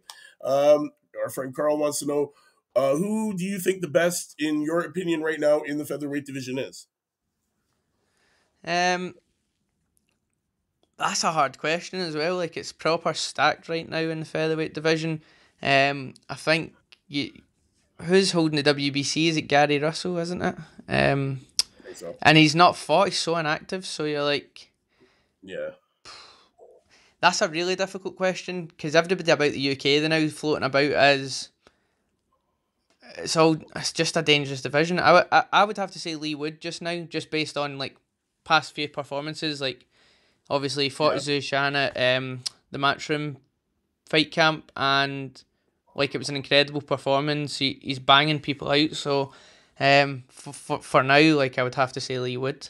Um, 0.49 0.91
our 1.21 1.29
friend 1.29 1.53
Carl 1.53 1.77
wants 1.77 1.99
to 1.99 2.05
know 2.05 2.31
uh, 2.75 2.95
who 2.95 3.35
do 3.35 3.43
you 3.43 3.59
think 3.59 3.81
the 3.81 3.87
best, 3.87 4.35
in 4.39 4.61
your 4.61 4.81
opinion, 4.81 5.21
right 5.21 5.39
now 5.39 5.61
in 5.61 5.77
the 5.77 5.85
featherweight 5.85 6.25
division 6.25 6.57
is? 6.57 6.87
Um, 8.63 9.15
that's 10.97 11.23
a 11.23 11.31
hard 11.31 11.57
question 11.57 11.99
as 11.99 12.15
well. 12.15 12.35
Like 12.35 12.57
it's 12.57 12.71
proper 12.71 13.13
stacked 13.13 13.69
right 13.69 13.87
now 13.87 13.99
in 13.99 14.19
the 14.19 14.25
featherweight 14.25 14.73
division. 14.73 15.21
Um, 15.61 16.13
I 16.29 16.35
think 16.35 16.75
you, 17.07 17.31
who's 18.01 18.31
holding 18.31 18.61
the 18.61 18.73
WBC? 18.73 19.27
Is 19.27 19.37
it 19.37 19.43
Gary 19.43 19.79
Russell? 19.79 20.17
Isn't 20.17 20.41
it? 20.41 20.55
Um, 20.87 21.41
so. 21.95 22.15
and 22.21 22.37
he's 22.37 22.55
not 22.55 22.75
fought. 22.75 23.09
He's 23.09 23.17
so 23.17 23.35
inactive. 23.37 23.85
So 23.85 24.05
you're 24.05 24.23
like, 24.23 24.71
yeah. 25.41 25.71
That's 27.21 27.41
a 27.41 27.49
really 27.49 27.75
difficult 27.75 28.15
question 28.15 28.67
because 28.67 28.95
everybody 28.95 29.29
about 29.31 29.51
the 29.51 29.71
UK 29.71 29.83
they're 29.83 30.07
now 30.07 30.25
floating 30.29 30.63
about 30.63 30.91
as 30.91 31.49
it's 33.17 33.35
all 33.35 33.57
it's 33.75 33.91
just 33.91 34.17
a 34.17 34.21
dangerous 34.21 34.61
division. 34.61 34.99
I, 34.99 35.25
I, 35.31 35.43
I 35.51 35.63
would 35.63 35.77
have 35.77 35.91
to 35.91 35.99
say 35.99 36.15
Leigh 36.15 36.35
Wood 36.35 36.61
just 36.61 36.81
now, 36.81 36.99
just 37.01 37.31
based 37.31 37.57
on 37.57 37.77
like 37.77 37.95
past 38.43 38.73
few 38.73 38.87
performances. 38.87 39.61
Like 39.61 39.85
Obviously, 40.49 40.89
fought 40.89 41.13
yeah. 41.13 41.39
Xu 41.39 41.49
Can 41.49 41.75
at 41.75 42.17
um, 42.17 42.41
the 42.71 42.79
Matchroom 42.79 43.35
fight 44.09 44.31
camp, 44.31 44.71
and 44.75 45.43
like 45.93 46.15
it 46.15 46.17
was 46.17 46.29
an 46.29 46.35
incredible 46.35 46.81
performance. 46.81 47.57
He, 47.57 47.79
he's 47.81 47.99
banging 47.99 48.39
people 48.39 48.71
out. 48.71 48.93
So, 48.93 49.31
um, 49.79 50.23
for, 50.29 50.51
for, 50.51 50.79
for 50.81 51.03
now, 51.03 51.35
like 51.35 51.59
I 51.59 51.63
would 51.63 51.75
have 51.75 51.93
to 51.93 52.01
say 52.01 52.17
Leigh 52.17 52.37
Wood. 52.37 52.67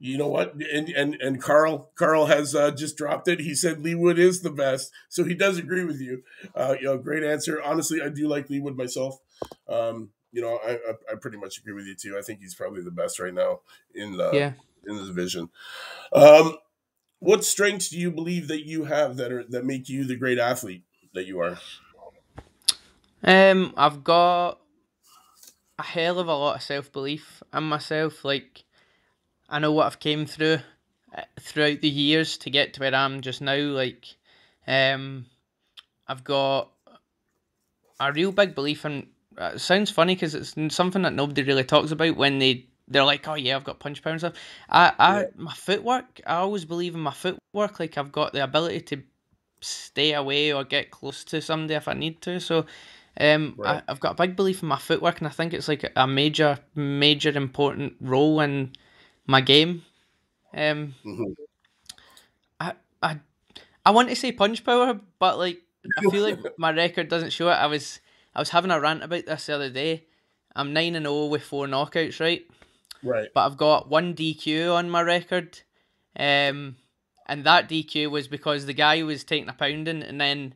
You 0.00 0.16
know 0.16 0.28
what? 0.28 0.54
And 0.54 0.88
and 0.88 1.14
and 1.16 1.42
Carl 1.42 1.90
Carl 1.96 2.26
has 2.26 2.54
uh, 2.54 2.70
just 2.70 2.96
dropped 2.96 3.26
it. 3.28 3.40
He 3.40 3.54
said 3.54 3.82
Leigh 3.82 3.96
Wood 3.96 4.18
is 4.18 4.42
the 4.42 4.50
best, 4.50 4.92
so 5.08 5.24
he 5.24 5.34
does 5.34 5.58
agree 5.58 5.84
with 5.84 6.00
you. 6.00 6.22
Uh, 6.54 6.76
you 6.78 6.84
know, 6.86 6.98
great 6.98 7.24
answer. 7.24 7.60
Honestly, 7.60 8.00
I 8.00 8.08
do 8.08 8.28
like 8.28 8.48
Leigh 8.48 8.60
Wood 8.60 8.76
myself. 8.76 9.18
Um, 9.68 10.10
you 10.30 10.40
know, 10.42 10.56
I, 10.64 10.72
I, 10.74 10.92
I 11.12 11.14
pretty 11.20 11.38
much 11.38 11.58
agree 11.58 11.72
with 11.72 11.86
you 11.86 11.96
too. 11.96 12.16
I 12.16 12.22
think 12.22 12.40
he's 12.40 12.54
probably 12.54 12.82
the 12.82 12.90
best 12.92 13.18
right 13.18 13.34
now 13.34 13.60
in 13.94 14.16
the 14.16 14.30
Yeah. 14.30 14.52
in 14.86 14.96
the 14.96 15.04
division. 15.06 15.50
Um, 16.12 16.58
what 17.18 17.44
strengths 17.44 17.88
do 17.88 17.98
you 17.98 18.10
believe 18.12 18.48
that 18.48 18.64
you 18.66 18.84
have 18.84 19.16
that 19.16 19.32
are 19.32 19.44
that 19.44 19.64
make 19.64 19.88
you 19.88 20.04
the 20.04 20.16
great 20.16 20.38
athlete 20.38 20.84
that 21.14 21.26
you 21.26 21.40
are? 21.40 21.58
Um, 23.24 23.74
I've 23.76 24.04
got 24.04 24.60
a 25.78 25.82
hell 25.82 26.18
of 26.18 26.28
a 26.28 26.34
lot 26.34 26.56
of 26.56 26.62
self 26.62 26.92
belief 26.92 27.42
in 27.52 27.64
myself. 27.64 28.24
Like, 28.24 28.64
I 29.48 29.58
know 29.58 29.72
what 29.72 29.86
I've 29.86 30.00
came 30.00 30.26
through 30.26 30.58
uh, 31.16 31.22
throughout 31.40 31.80
the 31.80 31.88
years 31.88 32.36
to 32.38 32.50
get 32.50 32.74
to 32.74 32.80
where 32.80 32.94
I 32.94 33.04
am 33.04 33.20
just 33.20 33.40
now. 33.40 33.56
Like, 33.56 34.06
um, 34.66 35.26
I've 36.06 36.24
got 36.24 36.70
a 38.00 38.12
real 38.12 38.32
big 38.32 38.54
belief 38.54 38.84
in. 38.84 39.08
Uh, 39.36 39.52
it 39.54 39.60
sounds 39.60 39.90
funny 39.90 40.14
because 40.14 40.34
it's 40.34 40.54
something 40.74 41.02
that 41.02 41.12
nobody 41.14 41.42
really 41.42 41.64
talks 41.64 41.90
about 41.92 42.16
when 42.16 42.38
they 42.38 42.66
they're 42.88 43.04
like, 43.04 43.28
oh 43.28 43.34
yeah, 43.34 43.56
I've 43.56 43.64
got 43.64 43.78
punch 43.80 44.02
power 44.02 44.12
and 44.12 44.20
stuff. 44.20 44.34
I, 44.68 44.92
I 44.98 45.18
Yeah. 45.20 45.26
my 45.36 45.52
footwork. 45.54 46.20
I 46.26 46.36
always 46.36 46.64
believe 46.64 46.94
in 46.94 47.00
my 47.00 47.12
footwork. 47.12 47.78
Like 47.80 47.96
I've 47.98 48.12
got 48.12 48.32
the 48.32 48.42
ability 48.42 48.80
to 48.96 49.02
stay 49.60 50.14
away 50.14 50.52
or 50.52 50.64
get 50.64 50.90
close 50.90 51.24
to 51.24 51.40
somebody 51.40 51.74
if 51.74 51.88
I 51.88 51.94
need 51.94 52.20
to. 52.22 52.40
So, 52.40 52.66
um, 53.20 53.56
Right. 53.56 53.82
I, 53.86 53.90
I've 53.92 54.00
got 54.00 54.12
a 54.12 54.26
big 54.26 54.36
belief 54.36 54.62
in 54.62 54.68
my 54.68 54.78
footwork, 54.78 55.18
and 55.18 55.26
I 55.26 55.30
think 55.30 55.52
it's 55.54 55.68
like 55.68 55.90
a 55.96 56.06
major, 56.06 56.58
major 56.74 57.30
important 57.30 57.94
role 58.00 58.40
in 58.40 58.72
my 59.28 59.40
game. 59.40 59.84
Um, 60.52 60.94
Mhm. 61.04 61.34
I, 62.58 62.72
I, 63.02 63.20
I 63.86 63.90
want 63.92 64.08
to 64.08 64.16
say 64.16 64.32
punch 64.32 64.64
power, 64.64 64.98
but 65.18 65.38
like 65.38 65.62
I 65.98 66.10
feel 66.10 66.22
like 66.22 66.38
my 66.58 66.72
record 66.72 67.08
doesn't 67.08 67.30
show 67.32 67.48
it. 67.48 67.52
I 67.54 67.66
was, 67.66 68.00
I 68.34 68.40
was 68.40 68.50
having 68.50 68.70
a 68.70 68.80
rant 68.80 69.04
about 69.04 69.26
this 69.26 69.46
the 69.46 69.54
other 69.54 69.70
day. 69.70 70.06
I'm 70.56 70.72
nine 70.72 70.96
and 70.96 71.04
zero 71.06 71.26
with 71.26 71.42
four 71.44 71.66
knockouts, 71.66 72.18
right? 72.20 72.44
Right. 73.00 73.28
but 73.32 73.46
I've 73.46 73.56
got 73.56 73.88
one 73.88 74.14
DQ 74.14 74.74
on 74.74 74.90
my 74.90 75.02
record. 75.02 75.60
Um, 76.18 76.76
and 77.26 77.44
that 77.44 77.68
DQ 77.68 78.10
was 78.10 78.26
because 78.26 78.66
the 78.66 78.72
guy 78.72 79.02
was 79.04 79.22
taking 79.22 79.48
a 79.48 79.52
pounding 79.52 80.02
and 80.02 80.20
then 80.20 80.54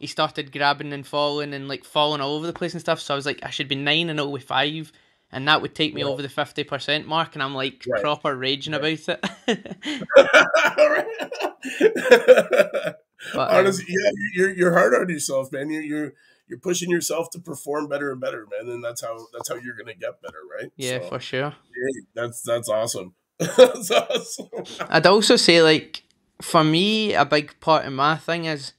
he 0.00 0.08
started 0.08 0.50
grabbing 0.50 0.92
and 0.92 1.06
falling 1.06 1.54
and 1.54 1.68
like 1.68 1.84
falling 1.84 2.20
all 2.20 2.34
over 2.34 2.46
the 2.48 2.52
place 2.52 2.72
and 2.72 2.80
stuff. 2.80 2.98
So 3.00 3.14
I 3.14 3.16
was 3.16 3.26
like, 3.26 3.40
I 3.44 3.50
should 3.50 3.68
be 3.68 3.76
nine 3.76 4.10
and 4.10 4.18
0 4.18 4.30
with 4.30 4.42
five, 4.42 4.90
and 5.34 5.46
that 5.48 5.62
would 5.62 5.74
take 5.74 5.94
me 5.94 6.02
Right. 6.02 6.10
over 6.10 6.22
the 6.22 6.28
fifty 6.28 6.64
percent 6.64 7.06
mark. 7.06 7.34
And 7.34 7.42
I'm 7.42 7.54
like 7.54 7.84
Right. 7.86 8.02
proper 8.02 8.36
raging 8.36 8.74
about 8.74 8.86
it. 8.86 9.36
But, 13.32 13.50
um, 13.50 13.56
Honestly, 13.56 13.86
yeah, 13.88 14.10
you're 14.34 14.50
you're 14.54 14.72
hard 14.74 14.92
on 14.94 15.08
yourself, 15.08 15.50
man. 15.50 15.70
You're 15.70 15.82
you're 15.82 16.12
you're 16.46 16.58
pushing 16.58 16.90
yourself 16.90 17.30
to 17.30 17.38
perform 17.38 17.88
better 17.88 18.12
and 18.12 18.20
better, 18.20 18.46
man. 18.50 18.70
And 18.70 18.84
that's 18.84 19.00
how 19.00 19.16
that's 19.32 19.48
how 19.48 19.54
you're 19.54 19.76
gonna 19.76 19.94
get 19.94 20.20
better, 20.20 20.40
right? 20.60 20.70
yeah, 20.76 21.00
So, 21.00 21.08
for 21.08 21.20
sure. 21.20 21.54
yeah, 21.64 22.02
that's 22.14 22.42
that's 22.42 22.68
awesome. 22.68 23.14
that's 23.38 23.90
awesome. 23.90 24.48
I'd 24.90 25.06
also 25.06 25.36
say 25.36 25.62
like 25.62 26.02
for 26.42 26.62
me, 26.62 27.14
a 27.14 27.24
big 27.24 27.58
part 27.60 27.86
of 27.86 27.94
my 27.94 28.16
thing 28.18 28.44
is 28.44 28.74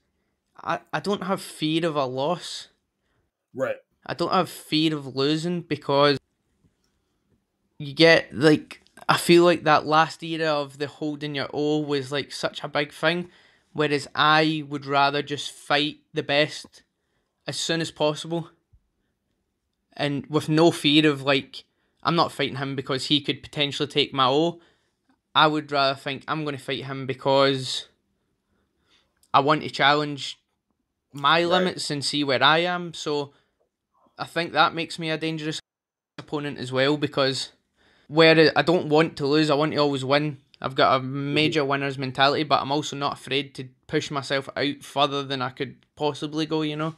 I, 0.63 0.79
I 0.93 0.99
don't 0.99 1.23
have 1.23 1.41
fear 1.41 1.83
of 1.87 1.95
a 1.95 2.05
loss. 2.05 2.67
Right. 3.55 3.77
I 4.05 4.13
don't 4.13 4.31
have 4.31 4.49
fear 4.49 4.95
of 4.95 5.15
losing 5.15 5.61
because 5.61 6.19
you 7.79 7.93
get 7.93 8.33
like 8.33 8.81
I 9.07 9.17
feel 9.17 9.43
like 9.43 9.63
that 9.63 9.85
last 9.85 10.23
era 10.23 10.47
of 10.47 10.77
the 10.77 10.87
holding 10.87 11.35
your 11.35 11.49
O 11.53 11.79
was 11.79 12.11
like 12.11 12.31
such 12.31 12.63
a 12.63 12.67
big 12.67 12.91
thing, 12.91 13.29
whereas 13.73 14.07
I 14.15 14.63
would 14.67 14.85
rather 14.85 15.21
just 15.21 15.51
fight 15.51 15.97
the 16.13 16.23
best 16.23 16.83
as 17.47 17.57
soon 17.57 17.81
as 17.81 17.91
possible, 17.91 18.49
and 19.93 20.25
with 20.27 20.49
no 20.49 20.71
fear 20.71 21.09
of 21.09 21.21
like 21.21 21.65
I'm 22.03 22.15
not 22.15 22.31
fighting 22.31 22.57
him 22.57 22.75
because 22.75 23.07
he 23.07 23.21
could 23.21 23.43
potentially 23.43 23.87
take 23.87 24.13
my 24.13 24.27
O. 24.27 24.59
I 25.33 25.47
would 25.47 25.71
rather 25.71 25.99
think 25.99 26.23
I'm 26.27 26.43
going 26.45 26.55
to 26.55 26.63
fight 26.63 26.85
him 26.85 27.05
because 27.05 27.87
I 29.33 29.41
want 29.41 29.63
to 29.63 29.69
challenge 29.69 30.39
my 31.11 31.39
Right. 31.41 31.45
limits 31.45 31.91
and 31.91 32.05
see 32.05 32.23
where 32.23 32.41
I 32.41 32.59
am. 32.59 32.93
So 32.93 33.33
I 34.17 34.25
think 34.25 34.53
that 34.53 34.73
makes 34.73 34.97
me 34.97 35.09
a 35.09 35.17
dangerous 35.17 35.59
opponent 36.17 36.57
as 36.57 36.71
well 36.71 36.95
because 36.95 37.51
where 38.07 38.51
I 38.55 38.61
don't 38.61 38.87
want 38.87 39.17
to 39.17 39.27
lose, 39.27 39.49
I 39.49 39.55
want 39.55 39.71
to 39.73 39.77
always 39.77 40.05
win. 40.05 40.37
I've 40.61 40.75
got 40.75 40.99
a 40.99 41.03
major 41.03 41.61
mm-hmm. 41.61 41.69
winner's 41.69 41.97
mentality, 41.97 42.43
but 42.43 42.61
I'm 42.61 42.71
also 42.71 42.95
not 42.95 43.13
afraid 43.13 43.53
to 43.55 43.67
push 43.87 44.09
myself 44.09 44.49
out 44.55 44.81
further 44.81 45.23
than 45.23 45.41
I 45.41 45.49
could 45.49 45.85
possibly 45.95 46.45
go, 46.45 46.61
you 46.61 46.75
know? 46.75 46.95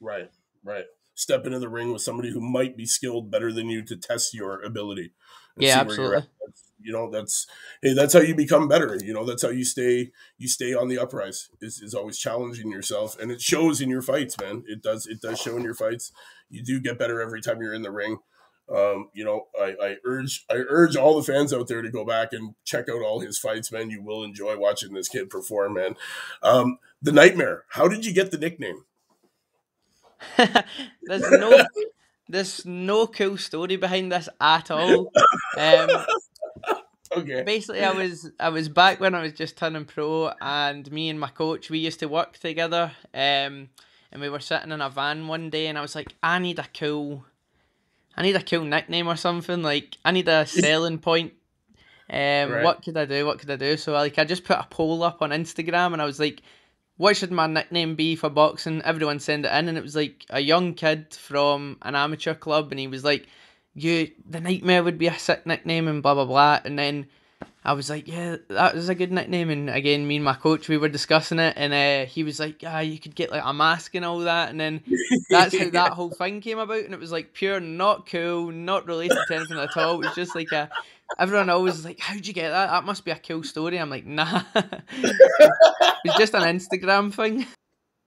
Right. 0.00 0.30
Right. 0.62 0.84
Step 1.14 1.46
into 1.46 1.58
the 1.58 1.68
ring 1.68 1.92
with 1.92 2.02
somebody 2.02 2.30
who 2.30 2.40
might 2.40 2.76
be 2.76 2.86
skilled 2.86 3.30
better 3.30 3.52
than 3.52 3.68
you 3.68 3.82
to 3.84 3.96
test 3.96 4.34
your 4.34 4.62
ability. 4.62 5.12
Yeah, 5.56 5.80
see 5.80 5.86
where 5.86 5.96
you're 5.96 6.16
at. 6.16 6.18
absolutely. 6.18 6.28
That's- 6.40 6.70
You 6.80 6.92
know, 6.92 7.10
that's 7.10 7.46
hey, 7.82 7.94
that's 7.94 8.12
how 8.12 8.20
you 8.20 8.34
become 8.34 8.68
better. 8.68 8.98
You 9.02 9.14
know, 9.14 9.24
that's 9.24 9.42
how 9.42 9.48
you 9.48 9.64
stay 9.64 10.10
you 10.36 10.48
stay 10.48 10.74
on 10.74 10.88
the 10.88 10.98
uprise. 10.98 11.48
Is 11.62 11.80
is 11.80 11.94
always 11.94 12.18
challenging 12.18 12.70
yourself, 12.70 13.18
and 13.18 13.30
it 13.30 13.40
shows 13.40 13.80
in 13.80 13.88
your 13.88 14.02
fights, 14.02 14.38
man. 14.38 14.64
It 14.66 14.82
does 14.82 15.06
it 15.06 15.22
does 15.22 15.40
show 15.40 15.56
in 15.56 15.62
your 15.62 15.74
fights. 15.74 16.12
You 16.50 16.62
do 16.62 16.80
get 16.80 16.98
better 16.98 17.22
every 17.22 17.40
time 17.40 17.62
you're 17.62 17.72
in 17.72 17.82
the 17.82 17.90
ring. 17.90 18.18
Um, 18.72 19.10
you 19.12 19.24
know, 19.24 19.48
I, 19.60 19.74
I 19.80 19.96
urge 20.04 20.44
I 20.50 20.54
urge 20.68 20.96
all 20.96 21.16
the 21.16 21.32
fans 21.32 21.52
out 21.52 21.68
there 21.68 21.82
to 21.82 21.90
go 21.90 22.04
back 22.04 22.32
and 22.32 22.54
check 22.64 22.88
out 22.88 23.02
all 23.02 23.20
his 23.20 23.38
fights, 23.38 23.70
man. 23.70 23.90
You 23.90 24.02
will 24.02 24.24
enjoy 24.24 24.56
watching 24.58 24.94
this 24.94 25.08
kid 25.08 25.28
perform, 25.30 25.74
man. 25.74 25.96
Um, 26.42 26.78
the 27.02 27.12
Nightmare. 27.12 27.64
How 27.70 27.88
did 27.88 28.06
you 28.06 28.14
get 28.14 28.30
the 28.30 28.38
nickname? 28.38 28.84
there's 31.02 31.30
no 31.30 31.62
there's 32.28 32.64
no 32.64 33.06
cool 33.06 33.36
story 33.36 33.76
behind 33.76 34.10
this 34.10 34.28
at 34.40 34.70
all. 34.70 35.12
Um, 35.58 35.90
Okay. 37.16 37.42
basically 37.42 37.84
I 37.84 37.92
was 37.92 38.30
I 38.40 38.48
was 38.48 38.68
back 38.68 38.98
when 38.98 39.14
I 39.14 39.22
was 39.22 39.32
just 39.32 39.56
turning 39.56 39.84
pro 39.84 40.32
and 40.40 40.90
me 40.90 41.08
and 41.08 41.20
my 41.20 41.28
coach 41.28 41.70
we 41.70 41.78
used 41.78 42.00
to 42.00 42.06
work 42.06 42.38
together 42.38 42.90
um 43.12 43.68
and 44.10 44.20
we 44.20 44.28
were 44.28 44.40
sitting 44.40 44.72
in 44.72 44.80
a 44.80 44.90
van 44.90 45.28
one 45.28 45.48
day 45.50 45.68
and 45.68 45.78
I 45.78 45.80
was 45.80 45.94
like 45.94 46.14
I 46.22 46.40
need 46.40 46.58
a 46.58 46.66
cool 46.76 47.24
I 48.16 48.22
need 48.22 48.36
a 48.36 48.42
cool 48.42 48.64
nickname 48.64 49.08
or 49.08 49.16
something 49.16 49.62
like 49.62 49.96
I 50.04 50.10
need 50.12 50.28
a 50.28 50.46
selling 50.46 50.98
point. 50.98 51.32
Um 52.10 52.52
Right. 52.52 52.64
what 52.64 52.82
could 52.82 52.96
I 52.96 53.04
do 53.06 53.26
what 53.26 53.38
could 53.38 53.50
I 53.50 53.56
do? 53.56 53.76
So 53.76 53.92
like 53.92 54.18
I 54.18 54.24
just 54.24 54.44
put 54.44 54.58
a 54.58 54.66
poll 54.70 55.02
up 55.02 55.22
on 55.22 55.30
Instagram 55.30 55.92
and 55.92 56.02
I 56.02 56.04
was 56.04 56.20
like 56.20 56.42
what 56.96 57.16
should 57.16 57.32
my 57.32 57.46
nickname 57.48 57.96
be 57.96 58.14
for 58.14 58.30
boxing? 58.30 58.80
Everyone 58.82 59.18
send 59.18 59.46
it 59.46 59.52
in 59.52 59.68
and 59.68 59.76
it 59.76 59.82
was 59.82 59.96
like 59.96 60.24
a 60.30 60.40
young 60.40 60.74
kid 60.74 61.12
from 61.14 61.76
an 61.82 61.96
amateur 61.96 62.34
club 62.34 62.70
and 62.70 62.78
he 62.78 62.86
was 62.86 63.02
like 63.04 63.26
you 63.74 64.10
the 64.28 64.40
nightmare 64.40 64.84
would 64.84 64.98
be 64.98 65.08
a 65.08 65.18
sick 65.18 65.44
nickname 65.46 65.88
and 65.88 66.02
blah 66.02 66.14
blah 66.14 66.24
blah. 66.24 66.60
And 66.64 66.78
then 66.78 67.06
I 67.64 67.72
was 67.72 67.88
like 67.88 68.06
yeah 68.06 68.36
that 68.48 68.74
was 68.74 68.88
a 68.88 68.94
good 68.94 69.10
nickname 69.10 69.50
and 69.50 69.70
again 69.70 70.06
me 70.06 70.16
and 70.16 70.24
my 70.24 70.34
coach 70.34 70.68
we 70.68 70.76
were 70.76 70.88
discussing 70.88 71.38
it 71.38 71.54
and 71.56 71.72
uh, 71.72 72.06
he 72.08 72.22
was 72.22 72.38
like 72.38 72.62
ah 72.66 72.80
you 72.80 72.98
could 72.98 73.14
get 73.14 73.30
like 73.30 73.42
a 73.44 73.54
mask 73.54 73.94
and 73.94 74.04
all 74.04 74.20
that 74.20 74.50
and 74.50 74.60
then 74.60 74.82
that's 75.30 75.56
how 75.56 75.70
that 75.70 75.92
whole 75.94 76.10
thing 76.10 76.40
came 76.40 76.58
about 76.58 76.84
and 76.84 76.92
it 76.92 77.00
was 77.00 77.12
like 77.12 77.32
pure 77.32 77.60
not 77.60 78.06
cool 78.06 78.50
not 78.50 78.86
related 78.86 79.18
to 79.26 79.34
anything 79.34 79.58
at 79.58 79.76
all 79.76 79.94
it 79.94 80.06
was 80.06 80.14
just 80.14 80.34
like 80.34 80.52
a 80.52 80.68
everyone 81.18 81.48
always 81.48 81.74
was 81.74 81.84
like 81.84 81.98
how'd 82.00 82.26
you 82.26 82.34
get 82.34 82.50
that 82.50 82.70
that 82.70 82.84
must 82.84 83.04
be 83.04 83.10
a 83.10 83.16
cool 83.16 83.42
story 83.42 83.78
I'm 83.78 83.90
like 83.90 84.04
nah 84.06 84.42
it's 86.04 86.18
just 86.18 86.34
an 86.34 86.42
Instagram 86.42 87.12
thing 87.12 87.46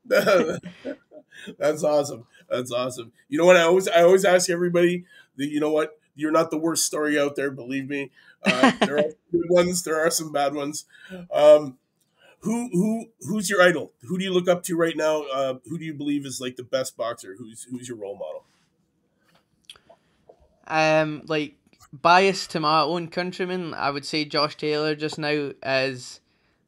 That's 1.58 1.84
awesome. 1.84 2.26
That's 2.50 2.72
awesome. 2.72 3.12
You 3.30 3.38
know 3.38 3.46
what? 3.46 3.58
I 3.58 3.64
always 3.64 3.88
I 3.88 4.04
always 4.04 4.26
ask 4.26 4.50
everybody 4.50 5.06
that 5.38 5.48
you 5.48 5.60
know 5.60 5.72
what 5.72 6.00
you're 6.16 6.32
not 6.32 6.50
the 6.50 6.58
worst 6.58 6.86
story 6.86 7.20
out 7.20 7.36
there. 7.36 7.52
Believe 7.52 7.90
me, 7.90 8.12
uh, 8.48 8.72
there 8.82 8.98
are 8.98 9.02
some 9.04 9.20
good 9.32 9.50
ones. 9.50 9.84
There 9.84 10.00
are 10.00 10.12
some 10.12 10.32
bad 10.32 10.54
ones. 10.54 10.86
Um, 11.32 11.78
who 12.42 12.70
who 12.72 13.06
who's 13.22 13.50
your 13.50 13.62
idol? 13.62 13.94
Who 14.04 14.18
do 14.18 14.24
you 14.24 14.34
look 14.34 14.48
up 14.48 14.64
to 14.64 14.76
right 14.78 14.96
now? 14.96 15.24
Uh, 15.24 15.56
who 15.66 15.78
do 15.78 15.86
you 15.86 15.94
believe 15.94 16.26
is 16.26 16.40
like 16.42 16.56
the 16.56 16.64
best 16.64 16.98
boxer? 16.98 17.36
Who's 17.38 17.64
who's 17.64 17.88
your 17.88 17.98
role 17.98 18.18
model? 18.18 18.44
um 20.68 21.22
like 21.28 21.56
biased 21.94 22.52
to 22.52 22.60
my 22.60 22.82
own 22.82 23.08
countrymen 23.08 23.74
i 23.74 23.90
would 23.90 24.06
say 24.06 24.26
josh 24.26 24.56
taylor 24.58 24.96
just 24.96 25.18
now 25.18 25.52
is 25.64 26.20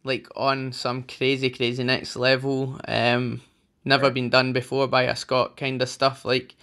like 0.03 0.27
on 0.35 0.71
some 0.71 1.03
crazy 1.03 1.49
crazy 1.49 1.83
next 1.83 2.15
level 2.15 2.79
um 2.87 3.41
never 3.83 4.09
been 4.09 4.29
done 4.29 4.53
before 4.53 4.87
by 4.87 5.03
a 5.03 5.15
scot 5.15 5.57
kind 5.57 5.81
of 5.81 5.89
stuff 5.89 6.23
like 6.23 6.55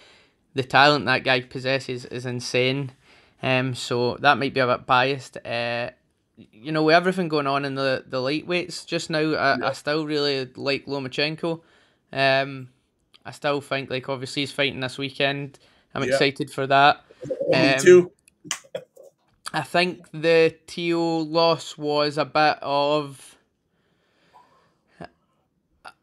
the 0.55 0.63
talent 0.63 1.05
that 1.05 1.23
guy 1.23 1.39
possesses 1.41 2.05
is 2.05 2.25
insane 2.25 2.91
um 3.43 3.73
so 3.75 4.15
that 4.17 4.37
might 4.37 4.53
be 4.53 4.59
a 4.59 4.67
bit 4.67 4.85
biased 4.85 5.37
uh 5.45 5.89
you 6.51 6.71
know 6.71 6.83
with 6.83 6.95
everything 6.95 7.27
going 7.27 7.47
on 7.47 7.65
in 7.65 7.75
the 7.75 8.03
the 8.07 8.17
lightweights 8.17 8.85
just 8.85 9.09
now 9.09 9.33
i, 9.35 9.69
I 9.69 9.73
still 9.73 10.05
really 10.05 10.45
like 10.55 10.85
lomachenko 10.85 11.61
um 12.13 12.69
i 13.25 13.31
still 13.31 13.61
think 13.61 13.89
like 13.89 14.09
obviously 14.09 14.41
he's 14.43 14.51
fighting 14.51 14.79
this 14.79 14.97
weekend 14.97 15.59
i'm 15.93 16.03
Yeah. 16.03 16.09
excited 16.09 16.49
for 16.51 16.67
that 16.67 17.03
me 17.49 17.73
Um, 17.73 17.79
too. 17.79 18.11
I 19.53 19.61
think 19.61 20.07
the 20.11 20.53
Teo 20.67 20.99
loss 21.19 21.77
was 21.77 22.17
a 22.17 22.25
bit 22.25 22.57
of 22.61 23.37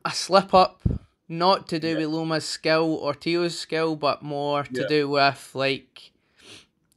a 0.05 0.11
slip 0.13 0.55
up 0.55 0.83
not 1.29 1.69
to 1.69 1.79
do 1.79 1.89
Yeah. 1.89 1.97
with 1.97 2.07
Loma's 2.07 2.45
skill 2.45 2.95
or 2.95 3.15
Teo's 3.15 3.59
skill, 3.59 3.97
but 3.97 4.23
more 4.23 4.65
to 4.65 4.87
do 4.89 5.09
with 5.09 5.51
like 5.55 6.13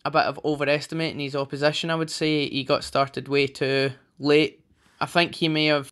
a 0.08 0.12
bit 0.12 0.24
of 0.24 0.39
overestimating 0.46 1.20
his 1.20 1.36
opposition. 1.36 1.89
I 1.89 1.96
would 1.96 2.10
say 2.10 2.48
he 2.50 2.63
got 2.63 2.84
started 2.84 3.28
way 3.28 3.48
too 3.48 3.91
late. 4.20 4.63
I 5.02 5.06
think 5.06 5.36
he 5.36 5.48
may 5.50 5.65
have 5.67 5.91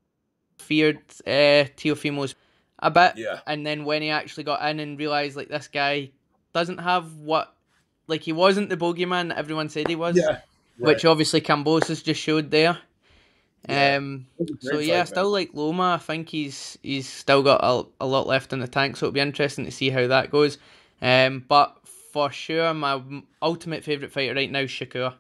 feared 0.58 1.00
uh, 1.28 1.68
Teofimo's 1.78 2.34
a 2.80 2.90
bit, 2.90 3.14
Yeah. 3.18 3.40
and 3.46 3.66
then 3.66 3.86
when 3.86 4.02
he 4.02 4.10
actually 4.10 4.44
got 4.46 4.68
in 4.70 4.80
and 4.80 4.98
realized 4.98 5.36
like 5.36 5.50
this 5.50 5.68
guy 5.68 6.12
doesn't 6.54 6.80
have 6.80 7.16
what, 7.18 7.54
like 8.08 8.22
he 8.22 8.32
wasn't 8.34 8.70
the 8.70 8.78
bogeyman 8.78 9.30
that 9.30 9.38
everyone 9.38 9.70
said 9.70 9.88
he 9.88 9.96
was, 9.96 10.16
Yeah. 10.18 10.40
which 10.80 11.06
obviously 11.06 11.42
Kambosos 11.42 12.04
just 12.04 12.22
showed 12.22 12.52
there. 12.52 12.78
Yeah. 13.68 13.96
Um, 13.98 14.28
It 14.40 14.50
was 14.52 14.66
a 14.66 14.74
so 14.76 14.80
yeah, 14.80 15.00
fight, 15.02 15.08
still 15.10 15.24
man. 15.26 15.32
like 15.34 15.50
Loma. 15.54 15.94
I 15.96 15.98
think 15.98 16.30
he's 16.30 16.78
he's 16.84 17.08
still 17.10 17.44
got 17.44 17.62
a, 17.64 17.84
a 18.00 18.06
lot 18.06 18.28
left 18.28 18.54
in 18.54 18.60
the 18.60 18.68
tank, 18.68 18.96
so 18.96 19.06
it'll 19.08 19.14
be 19.14 19.20
interesting 19.20 19.66
to 19.66 19.72
see 19.72 19.90
how 19.90 20.08
that 20.08 20.30
goes. 20.32 20.58
Um, 21.02 21.44
but 21.48 21.76
for 22.16 22.32
sure, 22.32 22.74
my 22.74 23.02
ultimate 23.42 23.84
favorite 23.84 24.10
fighter 24.10 24.34
right 24.34 24.50
now 24.50 24.60
is 24.60 24.72
Shakur. 24.72 25.16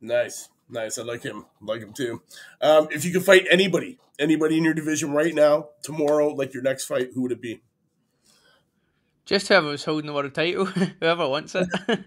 Nice, 0.00 0.48
nice. 0.68 0.98
I 0.98 1.02
like 1.04 1.22
him. 1.22 1.46
like 1.60 1.80
him 1.80 1.92
too. 1.92 2.22
Um, 2.60 2.88
if 2.90 3.04
you 3.04 3.12
could 3.12 3.22
fight 3.22 3.46
anybody, 3.48 4.00
anybody 4.18 4.58
in 4.58 4.64
your 4.64 4.74
division 4.74 5.12
right 5.12 5.32
now, 5.32 5.68
tomorrow, 5.80 6.30
like 6.30 6.54
your 6.54 6.64
next 6.64 6.86
fight, 6.86 7.10
who 7.14 7.22
would 7.22 7.30
it 7.30 7.40
be? 7.40 7.60
Just 9.26 9.46
whoever 9.46 9.68
was 9.68 9.84
holding 9.84 10.08
the 10.08 10.12
world 10.12 10.34
title, 10.34 10.64
whoever 11.00 11.28
wants 11.28 11.54
it, 11.54 11.68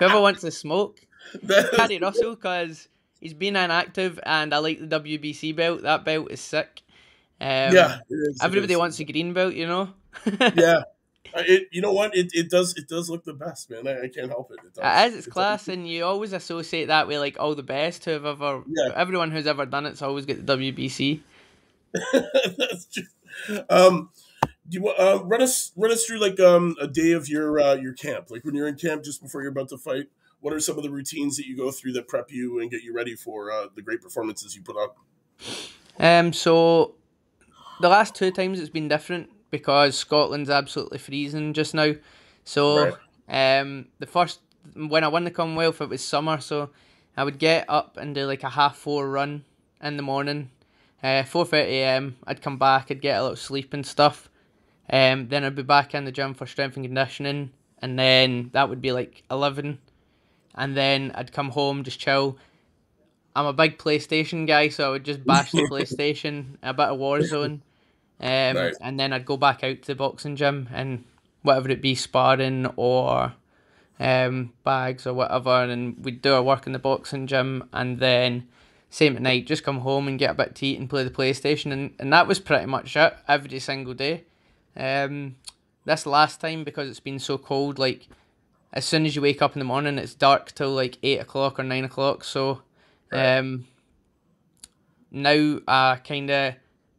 whoever 0.00 0.20
wants 0.20 0.42
the 0.42 0.50
smoke. 0.50 0.98
Paddy 1.76 2.00
Russell, 2.00 2.34
because 2.34 2.88
he's 3.20 3.32
been 3.32 3.54
inactive, 3.54 4.18
and 4.26 4.52
I 4.52 4.58
like 4.58 4.80
the 4.80 5.00
WBC 5.00 5.54
belt. 5.54 5.82
That 5.82 6.04
belt 6.04 6.32
is 6.32 6.40
sick. 6.40 6.82
Um, 7.40 7.72
yeah, 7.72 7.98
is, 8.10 8.40
everybody 8.42 8.74
wants 8.74 8.98
a 8.98 9.04
green 9.04 9.34
belt, 9.34 9.54
you 9.54 9.68
know. 9.68 9.90
Yeah, 10.56 10.82
it. 11.36 11.68
You 11.72 11.80
know 11.80 11.92
what? 11.92 12.16
It, 12.16 12.30
it 12.32 12.50
does. 12.50 12.74
It 12.76 12.88
does 12.88 13.10
look 13.10 13.24
the 13.24 13.34
best, 13.34 13.70
man. 13.70 13.86
I, 13.86 14.04
I 14.04 14.08
can't 14.08 14.28
help 14.28 14.50
it. 14.50 14.58
It, 14.64 14.74
does. 14.74 14.84
It 14.84 15.08
is. 15.08 15.18
It's 15.18 15.26
It 15.26 15.30
class, 15.30 15.68
and 15.68 15.88
you 15.88 16.04
always 16.04 16.32
associate 16.32 16.86
that 16.86 17.06
with 17.08 17.18
like 17.18 17.36
all 17.38 17.54
the 17.54 17.62
best 17.62 18.04
who've 18.04 18.24
ever. 18.24 18.62
Yeah. 18.66 18.92
Everyone 18.94 19.30
who's 19.30 19.46
ever 19.46 19.66
done 19.66 19.86
it's 19.86 20.02
always 20.02 20.26
got 20.26 20.44
the 20.44 20.56
WBC. 20.56 21.20
That's 22.12 22.86
true. 22.86 23.60
Um, 23.68 24.10
do 24.68 24.78
you 24.78 24.88
uh, 24.88 25.20
run 25.24 25.42
us 25.42 25.72
run 25.76 25.92
us 25.92 26.04
through 26.04 26.20
like 26.20 26.40
um 26.40 26.76
a 26.80 26.86
day 26.86 27.12
of 27.12 27.28
your 27.28 27.60
uh, 27.60 27.74
your 27.74 27.92
camp? 27.92 28.30
Like 28.30 28.44
when 28.44 28.54
you're 28.54 28.68
in 28.68 28.76
camp 28.76 29.04
just 29.04 29.22
before 29.22 29.42
you're 29.42 29.52
about 29.52 29.68
to 29.70 29.78
fight. 29.78 30.08
What 30.40 30.52
are 30.52 30.60
some 30.60 30.76
of 30.76 30.82
the 30.82 30.90
routines 30.90 31.38
that 31.38 31.46
you 31.46 31.56
go 31.56 31.70
through 31.70 31.92
that 31.92 32.06
prep 32.06 32.30
you 32.30 32.60
and 32.60 32.70
get 32.70 32.82
you 32.82 32.94
ready 32.94 33.14
for 33.14 33.50
uh, 33.50 33.68
the 33.74 33.80
great 33.80 34.02
performances 34.02 34.54
you 34.54 34.60
put 34.60 34.76
on? 34.76 34.88
Um. 35.98 36.32
So, 36.34 36.96
the 37.80 37.88
last 37.88 38.14
two 38.14 38.30
times 38.30 38.60
it's 38.60 38.68
been 38.68 38.86
different 38.86 39.30
because 39.54 39.96
Scotland's 39.96 40.50
absolutely 40.50 40.98
freezing 40.98 41.52
just 41.52 41.74
now. 41.74 41.94
So, 42.42 42.96
um, 43.28 43.86
the 44.00 44.06
first 44.06 44.40
when 44.74 45.04
I 45.04 45.08
won 45.08 45.22
the 45.22 45.30
Commonwealth, 45.30 45.80
it 45.80 45.88
was 45.88 46.02
summer, 46.02 46.40
so 46.40 46.70
I 47.16 47.22
would 47.22 47.38
get 47.38 47.66
up 47.68 47.96
and 47.96 48.16
do 48.16 48.26
like 48.26 48.42
a 48.42 48.48
half 48.48 48.76
four 48.76 49.08
run 49.08 49.44
in 49.80 49.96
the 49.96 50.02
morning. 50.02 50.50
Uh, 51.04 51.22
four 51.22 51.44
thirty 51.44 51.76
a.m. 51.82 52.16
I'd 52.26 52.42
come 52.42 52.58
back, 52.58 52.90
I'd 52.90 53.00
get 53.00 53.20
a 53.20 53.22
little 53.22 53.36
sleep 53.36 53.72
and 53.72 53.86
stuff. 53.86 54.28
Um, 54.90 55.28
then 55.28 55.44
I'd 55.44 55.54
be 55.54 55.62
back 55.62 55.94
in 55.94 56.04
the 56.04 56.10
gym 56.10 56.34
for 56.34 56.46
strength 56.46 56.76
and 56.76 56.84
conditioning, 56.84 57.50
and 57.80 57.96
then 57.96 58.50
that 58.54 58.68
would 58.68 58.82
be 58.82 58.90
like 58.90 59.22
eleven, 59.30 59.78
and 60.56 60.76
then 60.76 61.12
I'd 61.14 61.32
come 61.32 61.50
home 61.50 61.84
just 61.84 62.00
chill. 62.00 62.38
I'm 63.36 63.46
a 63.46 63.52
big 63.52 63.78
PlayStation 63.78 64.48
guy, 64.48 64.68
so 64.68 64.88
I 64.88 64.90
would 64.90 65.04
just 65.04 65.24
bash 65.24 65.52
the 65.52 65.62
PlayStation, 65.70 66.56
a 66.62 66.74
bit 66.74 66.86
of 66.86 66.98
Warzone, 66.98 67.60
um, 68.20 68.54
Nice. 68.54 68.76
and 68.80 68.98
then 68.98 69.12
I'd 69.12 69.26
go 69.26 69.36
back 69.36 69.62
out 69.64 69.82
to 69.82 69.86
the 69.88 69.94
boxing 69.94 70.36
gym 70.36 70.68
and 70.72 71.04
whatever 71.42 71.70
it 71.70 71.82
be, 71.82 71.94
sparring 71.94 72.66
or 72.76 73.34
um, 74.00 74.52
bags 74.64 75.06
or 75.06 75.14
whatever, 75.14 75.50
and 75.64 76.02
we'd 76.04 76.22
do 76.22 76.34
our 76.34 76.42
work 76.42 76.66
in 76.66 76.72
the 76.72 76.78
boxing 76.78 77.26
gym, 77.26 77.68
and 77.72 77.98
then 77.98 78.48
same 78.90 79.16
at 79.16 79.22
night, 79.22 79.46
just 79.46 79.64
come 79.64 79.80
home 79.80 80.08
and 80.08 80.18
get 80.18 80.30
a 80.30 80.34
bit 80.34 80.54
to 80.56 80.66
eat 80.66 80.78
and 80.78 80.88
play 80.88 81.04
the 81.04 81.10
PlayStation, 81.10 81.72
and, 81.72 81.94
and 81.98 82.12
that 82.12 82.26
was 82.26 82.38
pretty 82.38 82.66
much 82.66 82.96
it 82.96 83.14
every 83.28 83.58
single 83.58 83.94
day. 83.94 84.24
Um, 84.76 85.36
this 85.84 86.06
last 86.06 86.40
time 86.40 86.64
because 86.64 86.88
it's 86.88 87.00
been 87.00 87.18
so 87.18 87.36
cold, 87.38 87.78
like 87.78 88.08
as 88.72 88.84
soon 88.84 89.06
as 89.06 89.14
you 89.14 89.22
wake 89.22 89.42
up 89.42 89.54
in 89.54 89.58
the 89.58 89.64
morning, 89.64 89.98
it's 89.98 90.14
dark 90.14 90.52
till 90.52 90.70
like 90.70 90.98
eight 91.02 91.20
o'clock 91.20 91.60
or 91.60 91.62
nine 91.62 91.84
o'clock. 91.84 92.24
So, 92.24 92.62
Right. 93.12 93.38
um, 93.38 93.66
now 95.10 95.60
I 95.68 95.96
kind 95.96 96.30
of 96.30 96.54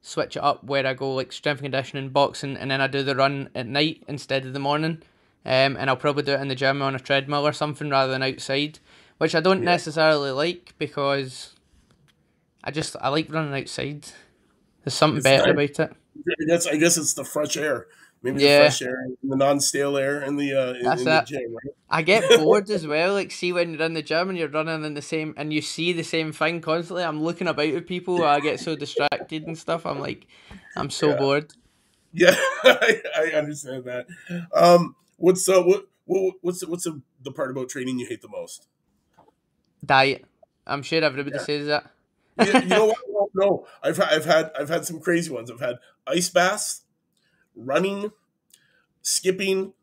switch 0.05 0.37
it 0.37 0.43
up 0.43 0.63
where 0.63 0.85
I 0.85 0.93
go 0.93 1.13
like 1.15 1.31
strength 1.31 1.59
and 1.59 1.65
conditioning, 1.65 2.09
boxing, 2.09 2.55
and 2.55 2.69
then 2.69 2.79
I 2.79 2.87
do 2.87 3.01
the 3.01 3.15
run 3.15 3.49
at 3.55 3.65
night 3.65 4.03
instead 4.07 4.45
of 4.45 4.53
the 4.53 4.59
morning. 4.59 5.01
Um, 5.45 5.75
and 5.77 5.89
I'll 5.89 5.97
probably 5.97 6.23
do 6.23 6.33
it 6.33 6.41
in 6.41 6.47
the 6.47 6.55
gym 6.55 6.81
on 6.81 6.95
a 6.95 6.99
treadmill 6.99 7.45
or 7.45 7.53
something 7.53 7.89
rather 7.89 8.11
than 8.11 8.23
outside, 8.23 8.79
which 9.17 9.35
I 9.35 9.39
don't 9.41 9.63
Yeah. 9.63 9.63
necessarily 9.63 10.31
like 10.31 10.73
because 10.77 11.53
I 12.63 12.71
just 12.71 12.95
I 13.01 13.09
like 13.09 13.31
running 13.31 13.53
outside. 13.59 14.07
There's 14.83 14.93
something 14.93 15.17
It's 15.17 15.23
better 15.23 15.51
nice. 15.51 15.51
about 15.51 15.79
it. 15.79 15.95
I 16.27 16.45
guess 16.47 16.67
I 16.67 16.77
guess 16.77 16.97
it's 16.97 17.13
the 17.13 17.23
fresh 17.23 17.57
air, 17.57 17.87
maybe 18.25 18.39
Yeah. 18.39 18.59
the 18.59 18.63
fresh 18.63 18.81
air, 18.81 18.97
and 19.21 19.31
the 19.31 19.37
non-stale 19.37 19.95
air 19.97 20.21
in 20.21 20.35
the 20.35 20.53
uh, 20.53 20.73
in, 20.73 20.85
That's 20.85 21.01
in 21.01 21.09
the 21.09 21.21
gym. 21.25 21.53
Right? 21.53 21.75
I 21.89 22.01
get 22.01 22.35
bored 22.35 22.69
as 22.71 22.85
well. 22.85 23.13
Like, 23.13 23.31
see 23.31 23.53
when 23.53 23.73
you're 23.73 23.83
in 23.83 23.93
the 23.93 24.01
gym 24.01 24.29
and 24.29 24.37
you're 24.37 24.49
running 24.49 24.83
in 24.83 24.93
the 24.95 25.01
same, 25.01 25.33
and 25.37 25.53
you 25.53 25.61
see 25.61 25.93
the 25.93 26.03
same 26.03 26.33
thing 26.33 26.61
constantly. 26.61 27.03
I'm 27.03 27.21
looking 27.23 27.47
about 27.47 27.69
at 27.69 27.87
people. 27.87 28.23
I 28.23 28.39
get 28.39 28.59
so 28.59 28.75
distracted 28.75 29.47
and 29.47 29.57
stuff. 29.57 29.85
I'm 29.85 29.99
like, 29.99 30.27
I'm 30.75 30.89
so 30.89 31.09
Yeah. 31.09 31.17
bored. 31.17 31.53
Yeah, 32.13 32.35
I, 32.63 33.01
I 33.17 33.23
understand 33.35 33.83
that. 33.85 34.07
Um, 34.53 34.95
what's 35.17 35.47
uh, 35.49 35.61
what, 35.63 35.87
what 36.05 36.35
what's 36.41 36.61
the, 36.61 36.67
what's 36.67 36.85
the, 36.85 37.01
the 37.21 37.31
part 37.31 37.51
about 37.51 37.69
training 37.69 37.99
you 37.99 38.07
hate 38.07 38.21
the 38.21 38.29
most? 38.29 38.67
Diet. 39.85 40.25
I'm 40.65 40.81
sure 40.81 41.03
everybody 41.03 41.37
Yeah. 41.37 41.43
says 41.45 41.67
that. 41.67 41.91
You, 42.37 42.53
you 42.63 42.75
know 42.75 42.85
what? 42.87 42.97
No, 43.09 43.29
no, 43.35 43.67
I've 43.83 43.99
I've 43.99 44.25
had 44.25 44.51
I've 44.57 44.69
had 44.69 44.85
some 44.85 44.99
crazy 44.99 45.29
ones. 45.31 45.51
I've 45.51 45.59
had 45.59 45.75
ice 46.07 46.29
baths, 46.29 46.81
running, 47.55 48.11
skipping, 49.01 49.73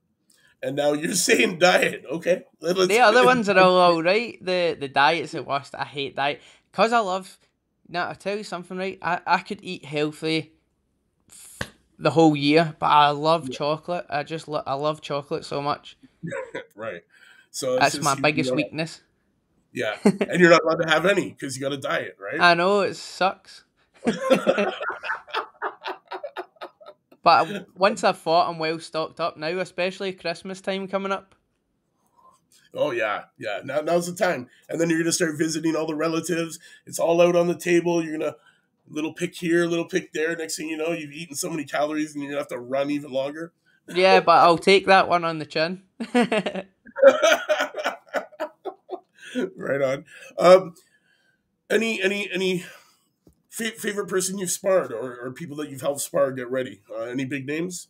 and 0.62 0.76
now 0.76 0.92
you're 0.92 1.14
saying 1.28 1.58
diet. 1.58 2.04
Okay, 2.10 2.44
Let- 2.60 2.76
let's- 2.76 2.88
The 2.88 3.00
other 3.00 3.24
ones 3.24 3.48
are 3.48 3.58
all 3.58 3.76
alright. 3.94 4.38
The 4.44 4.76
the 4.78 4.88
diet's 4.88 5.32
the 5.32 5.42
worst. 5.42 5.74
I 5.74 5.84
hate 5.84 6.16
diet 6.16 6.40
because 6.70 6.92
I 6.92 6.98
love. 7.00 7.38
Now 7.88 8.08
I 8.10 8.14
tell 8.14 8.36
you 8.36 8.44
something, 8.44 8.76
right? 8.76 8.98
I 9.02 9.20
I 9.26 9.38
could 9.38 9.60
eat 9.62 9.84
healthy 9.84 10.52
the 11.98 12.10
whole 12.10 12.34
year, 12.36 12.74
but 12.78 12.86
I 12.86 13.10
love 13.10 13.50
chocolate. 13.50 14.06
I 14.08 14.22
just 14.22 14.48
lo- 14.48 14.62
I 14.66 14.74
love 14.74 15.00
chocolate 15.00 15.44
so 15.44 15.60
much. 15.62 15.96
right. 16.76 17.02
So 17.50 17.78
That's 17.78 17.94
just 17.96 18.04
my 18.04 18.14
biggest 18.14 18.46
you 18.48 18.52
know, 18.52 18.56
weakness. 18.56 19.02
Yeah, 19.74 19.96
and 20.04 20.38
you're 20.40 20.50
not 20.50 20.62
allowed 20.64 20.82
to 20.84 20.88
have 20.90 21.06
any 21.06 21.30
because 21.30 21.56
you 21.56 21.62
got 21.62 21.72
a 21.72 21.76
diet, 21.78 22.16
right? 22.20 22.40
I 22.40 22.54
know 22.54 22.80
it 22.80 22.94
sucks. 22.94 23.64
But 27.22 27.68
once 27.76 28.02
I've 28.02 28.18
fought, 28.18 28.48
I'm 28.50 28.58
well 28.58 28.80
stocked 28.80 29.20
up 29.20 29.36
now, 29.36 29.58
especially 29.60 30.12
Christmas 30.12 30.60
time 30.60 30.88
coming 30.88 31.12
up. 31.12 31.34
Oh 32.74 32.90
yeah, 32.90 33.24
yeah. 33.38 33.60
Now 33.64 33.80
now's 33.80 34.06
the 34.06 34.14
time, 34.14 34.48
and 34.68 34.80
then 34.80 34.88
you're 34.88 34.98
gonna 34.98 35.12
start 35.12 35.38
visiting 35.38 35.76
all 35.76 35.86
the 35.86 35.94
relatives. 35.94 36.58
It's 36.86 36.98
all 36.98 37.20
out 37.20 37.36
on 37.36 37.46
the 37.46 37.54
table. 37.54 38.02
You're 38.02 38.18
gonna 38.18 38.36
little 38.88 39.12
pick 39.12 39.34
here, 39.34 39.66
little 39.66 39.84
pick 39.84 40.12
there. 40.12 40.34
Next 40.34 40.56
thing 40.56 40.68
you 40.68 40.76
know, 40.76 40.92
you've 40.92 41.12
eaten 41.12 41.36
so 41.36 41.50
many 41.50 41.64
calories, 41.64 42.14
and 42.14 42.22
you're 42.22 42.32
gonna 42.32 42.40
have 42.40 42.48
to 42.48 42.58
run 42.58 42.90
even 42.90 43.12
longer. 43.12 43.52
Yeah, 43.88 44.20
but 44.20 44.38
I'll 44.38 44.58
take 44.72 44.86
that 44.86 45.08
one 45.08 45.24
on 45.24 45.38
the 45.38 45.46
chin. 45.46 45.82
right 49.56 49.82
on. 49.82 50.04
Um, 50.38 50.74
any 51.70 52.02
any 52.02 52.30
any 52.32 52.64
fa- 53.52 53.72
favorite 53.72 54.08
person 54.08 54.38
you've 54.38 54.50
sparred, 54.50 54.92
or, 54.92 55.16
or 55.20 55.30
people 55.30 55.56
that 55.58 55.70
you've 55.70 55.82
helped 55.82 56.00
spar 56.00 56.32
get 56.32 56.50
ready? 56.50 56.80
Uh, 56.90 57.02
any 57.02 57.24
big 57.24 57.46
names? 57.46 57.88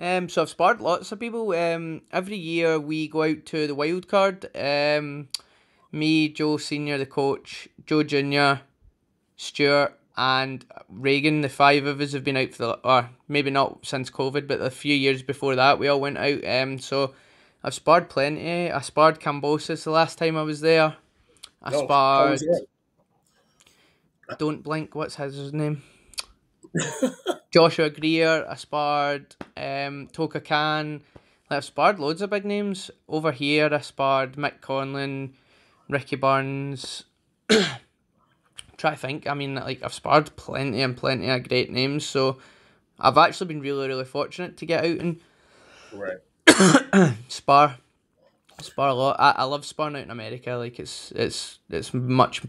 um, 0.00 0.28
so 0.28 0.42
I've 0.42 0.50
sparred 0.50 0.80
lots 0.80 1.10
of 1.10 1.18
people. 1.18 1.52
Um, 1.52 2.02
every 2.12 2.36
year 2.36 2.78
we 2.78 3.08
go 3.08 3.24
out 3.24 3.46
to 3.46 3.66
the 3.66 3.74
wild 3.74 4.06
card. 4.06 4.46
Um, 4.54 5.28
me, 5.90 6.28
Joe 6.28 6.58
Senior, 6.58 6.98
the 6.98 7.06
coach, 7.06 7.68
Joe 7.86 8.02
Junior, 8.04 8.60
Stuart, 9.36 9.98
and 10.16 10.64
Reagan. 10.88 11.40
The 11.40 11.48
five 11.48 11.86
of 11.86 12.00
us 12.00 12.12
have 12.12 12.24
been 12.24 12.36
out 12.36 12.52
for 12.52 12.66
the, 12.66 12.72
or 12.84 13.10
maybe 13.26 13.50
not 13.50 13.86
since 13.86 14.10
COVID, 14.10 14.46
but 14.46 14.60
a 14.60 14.70
few 14.70 14.94
years 14.94 15.22
before 15.22 15.56
that 15.56 15.78
we 15.78 15.88
all 15.88 16.00
went 16.00 16.18
out. 16.18 16.46
Um, 16.46 16.78
so 16.78 17.14
I've 17.64 17.74
sparred 17.74 18.08
plenty. 18.10 18.70
I 18.70 18.80
sparred 18.82 19.20
Kambosos 19.20 19.82
the 19.84 19.90
last 19.90 20.18
time 20.18 20.36
I 20.36 20.42
was 20.42 20.60
there. 20.60 20.96
I 21.62 21.70
No, 21.70 21.78
how 21.78 21.84
sparred. 21.84 22.42
Don't 24.36 24.62
blink. 24.62 24.94
What's 24.94 25.16
his 25.16 25.52
name? 25.52 25.82
Joshua 27.50 27.88
Greer. 27.88 28.46
I 28.48 28.54
sparred 28.56 29.34
um, 29.56 30.08
Toka 30.12 30.40
Khan. 30.40 31.02
Like, 31.50 31.58
I've 31.58 31.64
sparred 31.64 31.98
loads 31.98 32.20
of 32.20 32.30
big 32.30 32.44
names 32.44 32.90
over 33.08 33.32
here. 33.32 33.70
I 33.72 33.80
sparred 33.80 34.34
Mick 34.34 34.60
Conlan, 34.60 35.32
Ricky 35.88 36.16
Burns. 36.16 37.04
Try 38.76 38.90
to 38.90 38.96
think. 38.96 39.26
I 39.26 39.34
mean, 39.34 39.54
like 39.54 39.82
I've 39.82 39.94
sparred 39.94 40.36
plenty 40.36 40.82
and 40.82 40.96
plenty 40.96 41.28
of 41.30 41.48
great 41.48 41.70
names. 41.70 42.04
So 42.04 42.38
I've 43.00 43.18
actually 43.18 43.48
been 43.48 43.60
really 43.60 43.88
really 43.88 44.04
fortunate 44.04 44.56
to 44.58 44.66
get 44.66 44.84
out 44.84 44.98
and 45.00 45.20
right 45.92 47.14
spar 47.28 47.76
spar 48.60 48.88
a 48.88 48.94
lot. 48.94 49.16
I, 49.18 49.30
I 49.38 49.44
love 49.44 49.64
sparring 49.64 49.96
out 49.96 50.02
in 50.02 50.10
America. 50.10 50.52
Like 50.52 50.78
it's 50.78 51.10
it's 51.12 51.58
it's 51.70 51.92
much 51.92 52.42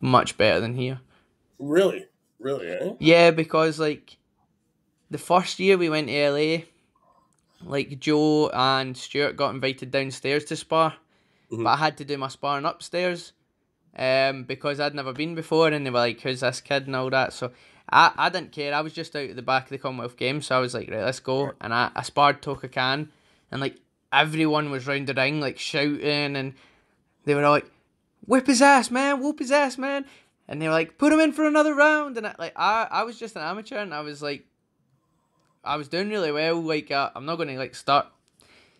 much 0.00 0.38
better 0.38 0.60
than 0.60 0.74
here. 0.74 1.00
Really, 1.58 2.06
really, 2.38 2.68
eh? 2.68 2.92
Yeah, 2.98 3.30
because 3.30 3.78
like 3.78 4.16
the 5.10 5.18
first 5.18 5.58
year 5.58 5.76
we 5.76 5.88
went 5.88 6.08
to 6.08 6.30
LA, 6.30 6.64
like 7.64 7.98
Joe 7.98 8.50
and 8.50 8.96
Stuart 8.96 9.36
got 9.36 9.54
invited 9.54 9.90
downstairs 9.90 10.44
to 10.46 10.56
spar, 10.56 10.94
mm-hmm. 11.50 11.64
but 11.64 11.70
I 11.70 11.76
had 11.76 11.96
to 11.98 12.04
do 12.04 12.18
my 12.18 12.28
sparring 12.28 12.64
upstairs, 12.64 13.32
um, 13.96 14.44
because 14.44 14.80
I'd 14.80 14.94
never 14.94 15.12
been 15.12 15.34
before, 15.34 15.68
and 15.68 15.86
they 15.86 15.90
were 15.90 15.98
like, 15.98 16.20
"Who's 16.20 16.40
this 16.40 16.60
kid?" 16.60 16.86
and 16.86 16.96
all 16.96 17.10
that. 17.10 17.32
So 17.32 17.52
I, 17.90 18.12
I 18.16 18.28
didn't 18.28 18.52
care. 18.52 18.74
I 18.74 18.80
was 18.80 18.92
just 18.92 19.16
out 19.16 19.30
at 19.30 19.36
the 19.36 19.42
back 19.42 19.64
of 19.64 19.70
the 19.70 19.78
Commonwealth 19.78 20.16
Games, 20.16 20.46
so 20.46 20.56
I 20.56 20.60
was 20.60 20.74
like, 20.74 20.90
"Right, 20.90 21.04
let's 21.04 21.20
go." 21.20 21.52
And 21.60 21.72
I, 21.72 21.90
I 21.94 22.02
sparred 22.02 22.42
Toka 22.42 22.68
Kahn, 22.68 23.10
and 23.50 23.60
like 23.60 23.76
everyone 24.12 24.70
was 24.70 24.86
round 24.86 25.06
the 25.06 25.14
ring, 25.14 25.40
like 25.40 25.58
shouting, 25.58 26.36
and 26.36 26.54
they 27.24 27.34
were 27.34 27.44
all 27.44 27.52
like, 27.52 27.70
"Whip 28.26 28.46
his 28.46 28.62
ass, 28.62 28.90
man! 28.90 29.20
Whoop 29.20 29.38
his 29.38 29.52
ass, 29.52 29.78
man!" 29.78 30.04
And 30.48 30.60
they 30.60 30.68
were 30.68 30.74
like, 30.74 30.98
"Put 30.98 31.12
him 31.12 31.20
in 31.20 31.32
for 31.32 31.44
another 31.46 31.74
round." 31.74 32.16
And 32.16 32.26
I, 32.26 32.34
like 32.38 32.52
I, 32.56 32.86
I 32.90 33.02
was 33.02 33.18
just 33.18 33.36
an 33.36 33.42
amateur, 33.42 33.78
and 33.78 33.92
I 33.92 34.00
was 34.00 34.22
like, 34.22 34.46
I 35.64 35.76
was 35.76 35.88
doing 35.88 36.08
really 36.08 36.32
well. 36.32 36.60
Like 36.60 36.90
uh, 36.90 37.10
I'm 37.14 37.26
not 37.26 37.36
going 37.36 37.48
to 37.48 37.58
like 37.58 37.74
start 37.74 38.06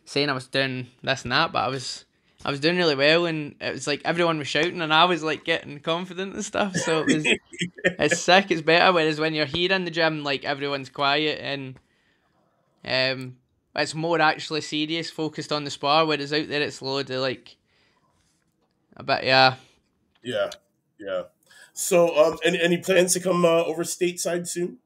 saying 0.05 0.31
I 0.31 0.35
was 0.35 0.47
doing 0.47 0.87
this 1.03 1.25
and 1.25 1.33
that, 1.33 1.53
but 1.53 1.65
I 1.65 1.69
was 1.69 2.05
I 2.45 2.51
was 2.51 2.61
doing 2.61 2.77
really 2.77 2.95
well, 2.95 3.27
and 3.27 3.57
it 3.61 3.73
was 3.73 3.87
like 3.87 4.03
everyone 4.05 4.39
was 4.39 4.49
shouting, 4.49 4.81
and 4.81 4.95
I 4.95 5.05
was 5.05 5.25
like 5.25 5.45
getting 5.45 5.81
confident 5.81 6.35
and 6.35 6.45
stuff. 6.45 6.77
So 6.77 7.01
it 7.01 7.15
was 7.15 7.27
it's 7.85 8.21
sick. 8.21 8.51
It's 8.51 8.63
better. 8.63 8.93
Whereas 8.93 9.19
when 9.19 9.35
you're 9.35 9.47
here 9.47 9.73
in 9.73 9.85
the 9.85 9.91
gym, 9.91 10.23
like 10.23 10.45
everyone's 10.45 10.91
quiet 10.91 11.41
and 11.41 11.77
um, 12.87 13.37
it's 13.75 13.95
more 13.95 14.21
actually 14.21 14.61
serious, 14.61 15.11
focused 15.11 15.53
on 15.53 15.65
the 15.65 15.71
spar. 15.71 16.07
Whereas 16.07 16.33
out 16.33 16.49
there, 16.49 16.63
it's 16.63 16.81
loads 16.81 17.11
of 17.11 17.21
like 17.21 17.57
a 18.97 19.03
bit, 19.03 19.25
yeah. 19.25 19.57
Yeah, 20.23 20.51
yeah. 20.99 21.23
So, 21.79 22.17
um, 22.17 22.39
any 22.43 22.59
any 22.59 22.79
plans 22.79 23.12
to 23.12 23.21
come 23.21 23.45
uh, 23.45 23.62
over 23.65 23.85
stateside 23.85 24.49
soon? 24.49 24.79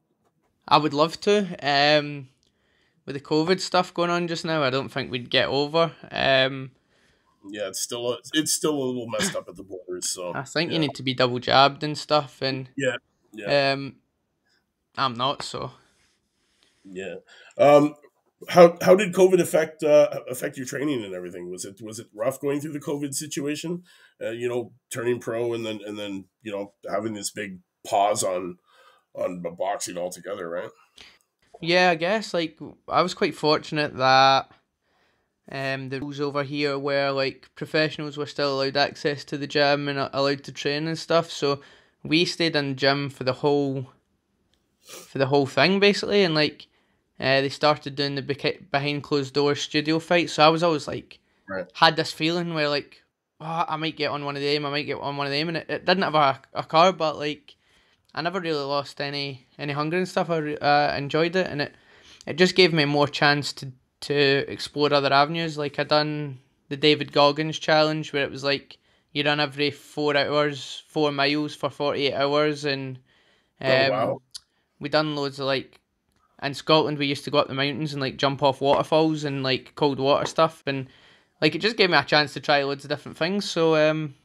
I 0.67 0.77
would 0.77 0.93
love 0.93 1.21
to. 1.21 1.55
Um, 1.63 2.27
with 3.05 3.15
the 3.15 3.21
COVID 3.21 3.61
stuff 3.61 3.93
going 3.93 4.09
on 4.09 4.27
just 4.27 4.43
now, 4.43 4.61
I 4.61 4.69
don't 4.69 4.89
think 4.89 5.09
we'd 5.09 5.29
get 5.29 5.47
over. 5.47 5.93
Um, 6.11 6.71
yeah, 7.49 7.69
it's 7.69 7.79
still 7.79 8.11
a, 8.11 8.17
it's 8.33 8.51
still 8.51 8.73
a 8.73 8.83
little 8.83 9.07
messed 9.07 9.37
up 9.37 9.47
at 9.47 9.55
the 9.55 9.63
borders. 9.63 10.09
So 10.09 10.33
I 10.35 10.43
think 10.43 10.69
yeah. 10.69 10.73
you 10.73 10.79
need 10.79 10.95
to 10.95 11.03
be 11.03 11.13
double 11.13 11.39
jabbed 11.39 11.81
and 11.81 11.97
stuff, 11.97 12.41
and 12.41 12.69
yeah, 12.75 12.97
yeah. 13.31 13.71
Um, 13.71 13.95
I'm 14.97 15.13
not 15.13 15.43
so. 15.43 15.71
Yeah. 16.83 17.15
Um, 17.57 17.95
how 18.49 18.77
how 18.81 18.95
did 18.95 19.13
COVID 19.13 19.39
affect 19.39 19.83
uh, 19.83 20.09
affect 20.29 20.57
your 20.57 20.65
training 20.65 21.03
and 21.03 21.13
everything? 21.13 21.49
Was 21.49 21.65
it 21.65 21.81
was 21.81 21.99
it 21.99 22.07
rough 22.13 22.39
going 22.39 22.59
through 22.59 22.73
the 22.73 22.79
COVID 22.79 23.13
situation? 23.13 23.83
Uh, 24.21 24.31
you 24.31 24.47
know, 24.47 24.73
turning 24.89 25.19
pro 25.19 25.53
and 25.53 25.65
then 25.65 25.79
and 25.85 25.97
then 25.97 26.25
you 26.41 26.51
know 26.51 26.73
having 26.89 27.13
this 27.13 27.31
big 27.31 27.59
pause 27.87 28.23
on 28.23 28.57
on 29.13 29.43
boxing 29.57 29.97
altogether, 29.97 30.49
right? 30.49 30.69
Yeah, 31.61 31.91
I 31.91 31.95
guess 31.95 32.33
like 32.33 32.59
I 32.87 33.01
was 33.01 33.13
quite 33.13 33.35
fortunate 33.35 33.95
that 33.97 34.51
um 35.51 35.89
the 35.89 35.99
rules 35.99 36.19
over 36.19 36.43
here 36.43 36.77
where 36.77 37.11
like 37.11 37.49
professionals 37.55 38.17
were 38.17 38.25
still 38.25 38.55
allowed 38.55 38.77
access 38.77 39.23
to 39.25 39.37
the 39.37 39.47
gym 39.47 39.87
and 39.87 40.09
allowed 40.13 40.43
to 40.45 40.51
train 40.51 40.87
and 40.87 40.97
stuff. 40.97 41.29
So 41.29 41.61
we 42.03 42.25
stayed 42.25 42.55
in 42.55 42.75
gym 42.75 43.09
for 43.09 43.23
the 43.23 43.33
whole 43.33 43.91
for 44.81 45.19
the 45.19 45.27
whole 45.27 45.45
thing 45.45 45.79
basically, 45.79 46.23
and 46.23 46.33
like 46.33 46.67
uh, 47.21 47.41
they 47.41 47.49
started 47.49 47.95
doing 47.95 48.15
the 48.15 48.59
behind 48.71 49.03
closed 49.03 49.33
doors 49.33 49.61
studio 49.61 49.99
fights. 49.99 50.33
So 50.33 50.43
I 50.43 50.49
was 50.49 50.63
always 50.63 50.87
like 50.87 51.19
right. 51.47 51.67
had 51.73 51.95
this 51.95 52.11
feeling 52.11 52.53
where 52.53 52.67
like 52.67 53.03
oh, 53.41 53.65
I 53.67 53.75
might 53.75 53.97
get 53.97 54.11
on 54.11 54.23
one 54.25 54.35
of 54.35 54.41
them, 54.41 54.65
I 54.65 54.69
might 54.69 54.83
get 54.85 54.99
on 54.99 55.17
one 55.17 55.27
of 55.27 55.33
them, 55.33 55.49
and 55.49 55.57
it, 55.57 55.69
it 55.69 55.85
didn't 55.85 56.03
have 56.03 56.15
a, 56.15 56.41
a 56.53 56.63
car, 56.63 56.93
but 56.93 57.17
like 57.17 57.55
I 58.13 58.21
never 58.21 58.39
really 58.39 58.63
lost 58.63 59.01
any 59.01 59.47
any 59.57 59.73
hunger 59.73 59.97
and 59.97 60.07
stuff. 60.07 60.29
I 60.29 60.53
uh, 60.55 60.95
enjoyed 60.97 61.35
it, 61.35 61.47
and 61.47 61.61
it 61.61 61.75
it 62.25 62.37
just 62.37 62.55
gave 62.55 62.73
me 62.73 62.85
more 62.85 63.07
chance 63.07 63.53
to 63.53 63.71
to 64.01 64.51
explore 64.51 64.93
other 64.93 65.13
avenues. 65.13 65.57
Like 65.57 65.79
I 65.79 65.83
done 65.83 66.39
the 66.69 66.77
David 66.77 67.11
Goggins 67.11 67.59
challenge, 67.59 68.13
where 68.13 68.23
it 68.23 68.31
was 68.31 68.43
like 68.43 68.77
you 69.11 69.23
run 69.23 69.39
every 69.39 69.71
four 69.71 70.15
hours, 70.15 70.83
four 70.87 71.11
miles 71.11 71.55
for 71.55 71.69
forty 71.69 72.07
eight 72.07 72.13
hours, 72.13 72.65
and 72.65 72.97
um, 73.59 73.71
oh, 73.71 73.89
wow. 73.89 74.21
We 74.79 74.89
done 74.89 75.15
loads 75.15 75.39
of 75.39 75.45
like 75.45 75.80
in 76.41 76.53
Scotland. 76.53 76.97
We 76.97 77.07
used 77.07 77.23
to 77.25 77.31
go 77.31 77.39
up 77.39 77.47
the 77.47 77.53
mountains 77.53 77.93
and 77.93 78.01
like 78.01 78.17
jump 78.17 78.43
off 78.43 78.61
waterfalls 78.61 79.23
and 79.23 79.43
like 79.43 79.73
cold 79.75 79.99
water 79.99 80.25
stuff, 80.25 80.63
and 80.65 80.87
like 81.41 81.55
it 81.55 81.59
just 81.59 81.77
gave 81.77 81.89
me 81.89 81.97
a 81.97 82.03
chance 82.03 82.33
to 82.33 82.39
try 82.39 82.63
loads 82.63 82.83
of 82.83 82.89
different 82.89 83.17
things. 83.17 83.49
So 83.49 83.75
um, 83.75 84.15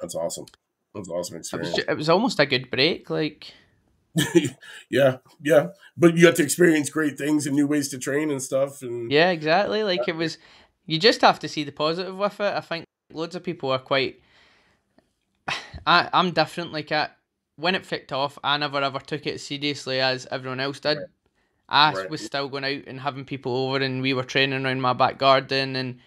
that's 0.00 0.14
awesome. 0.14 0.46
That's 0.94 1.08
awesome 1.08 1.38
experience. 1.38 1.78
It 1.78 1.86
was, 1.86 1.94
it 1.94 1.96
was 1.96 2.08
almost 2.08 2.40
a 2.40 2.46
good 2.46 2.70
break, 2.70 3.08
like. 3.08 3.54
yeah, 4.90 5.18
yeah, 5.42 5.68
but 5.96 6.14
you 6.16 6.24
got 6.24 6.36
to 6.36 6.42
experience 6.42 6.90
great 6.90 7.16
things 7.16 7.46
and 7.46 7.56
new 7.56 7.66
ways 7.66 7.88
to 7.88 7.98
train 7.98 8.30
and 8.30 8.42
stuff. 8.42 8.82
And 8.82 9.10
yeah, 9.10 9.30
exactly. 9.30 9.84
Like 9.84 10.06
it 10.06 10.16
was, 10.16 10.36
you 10.84 10.98
just 10.98 11.22
have 11.22 11.38
to 11.40 11.48
see 11.48 11.64
the 11.64 11.72
positive 11.72 12.16
with 12.16 12.38
it. 12.38 12.54
I 12.54 12.60
think 12.60 12.84
loads 13.10 13.34
of 13.34 13.42
people 13.42 13.70
are 13.70 13.78
quite. 13.78 14.20
I 15.86 16.10
I'm 16.12 16.32
different. 16.32 16.72
Like 16.72 16.92
I, 16.92 17.08
when 17.56 17.74
it 17.74 17.88
kicked 17.88 18.12
off, 18.12 18.38
I 18.44 18.58
never 18.58 18.82
ever 18.82 18.98
took 18.98 19.26
it 19.26 19.40
seriously 19.40 20.00
as 20.00 20.26
everyone 20.30 20.60
else 20.60 20.80
did. 20.80 20.98
Right. 20.98 21.06
I 21.72 21.92
right. 21.92 22.10
was 22.10 22.24
still 22.24 22.48
going 22.48 22.64
out 22.64 22.84
and 22.86 23.00
having 23.00 23.24
people 23.24 23.56
over, 23.56 23.82
and 23.82 24.02
we 24.02 24.14
were 24.14 24.22
training 24.22 24.64
around 24.64 24.80
my 24.80 24.92
back 24.92 25.18
garden, 25.18 25.74
and 25.74 25.98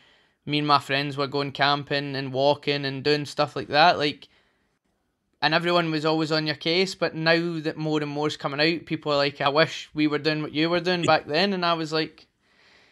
me 0.45 0.59
and 0.59 0.67
my 0.67 0.79
friends 0.79 1.17
were 1.17 1.27
going 1.27 1.51
camping 1.51 2.15
and 2.15 2.31
walking 2.31 2.85
and 2.85 3.03
doing 3.03 3.25
stuff 3.25 3.55
like 3.55 3.69
that. 3.69 3.97
Like 3.97 4.29
and 5.45 5.53
everyone 5.53 5.91
was 5.91 6.05
always 6.05 6.31
on 6.31 6.47
your 6.47 6.55
case. 6.55 6.95
But 6.95 7.13
now 7.13 7.59
that 7.59 7.77
more 7.77 8.01
and 8.01 8.09
more 8.09 8.27
is 8.27 8.35
coming 8.35 8.59
out, 8.59 8.87
people 8.87 9.11
are 9.11 9.17
like, 9.17 9.41
"I 9.41 9.49
wish 9.49 9.89
we 9.93 10.07
were 10.07 10.17
doing 10.17 10.41
what 10.41 10.53
you 10.53 10.69
were 10.71 10.79
doing 10.79 11.03
back 11.03 11.27
then." 11.27 11.53
And 11.53 11.63
I 11.63 11.73
was 11.73 11.93
like, 11.93 12.25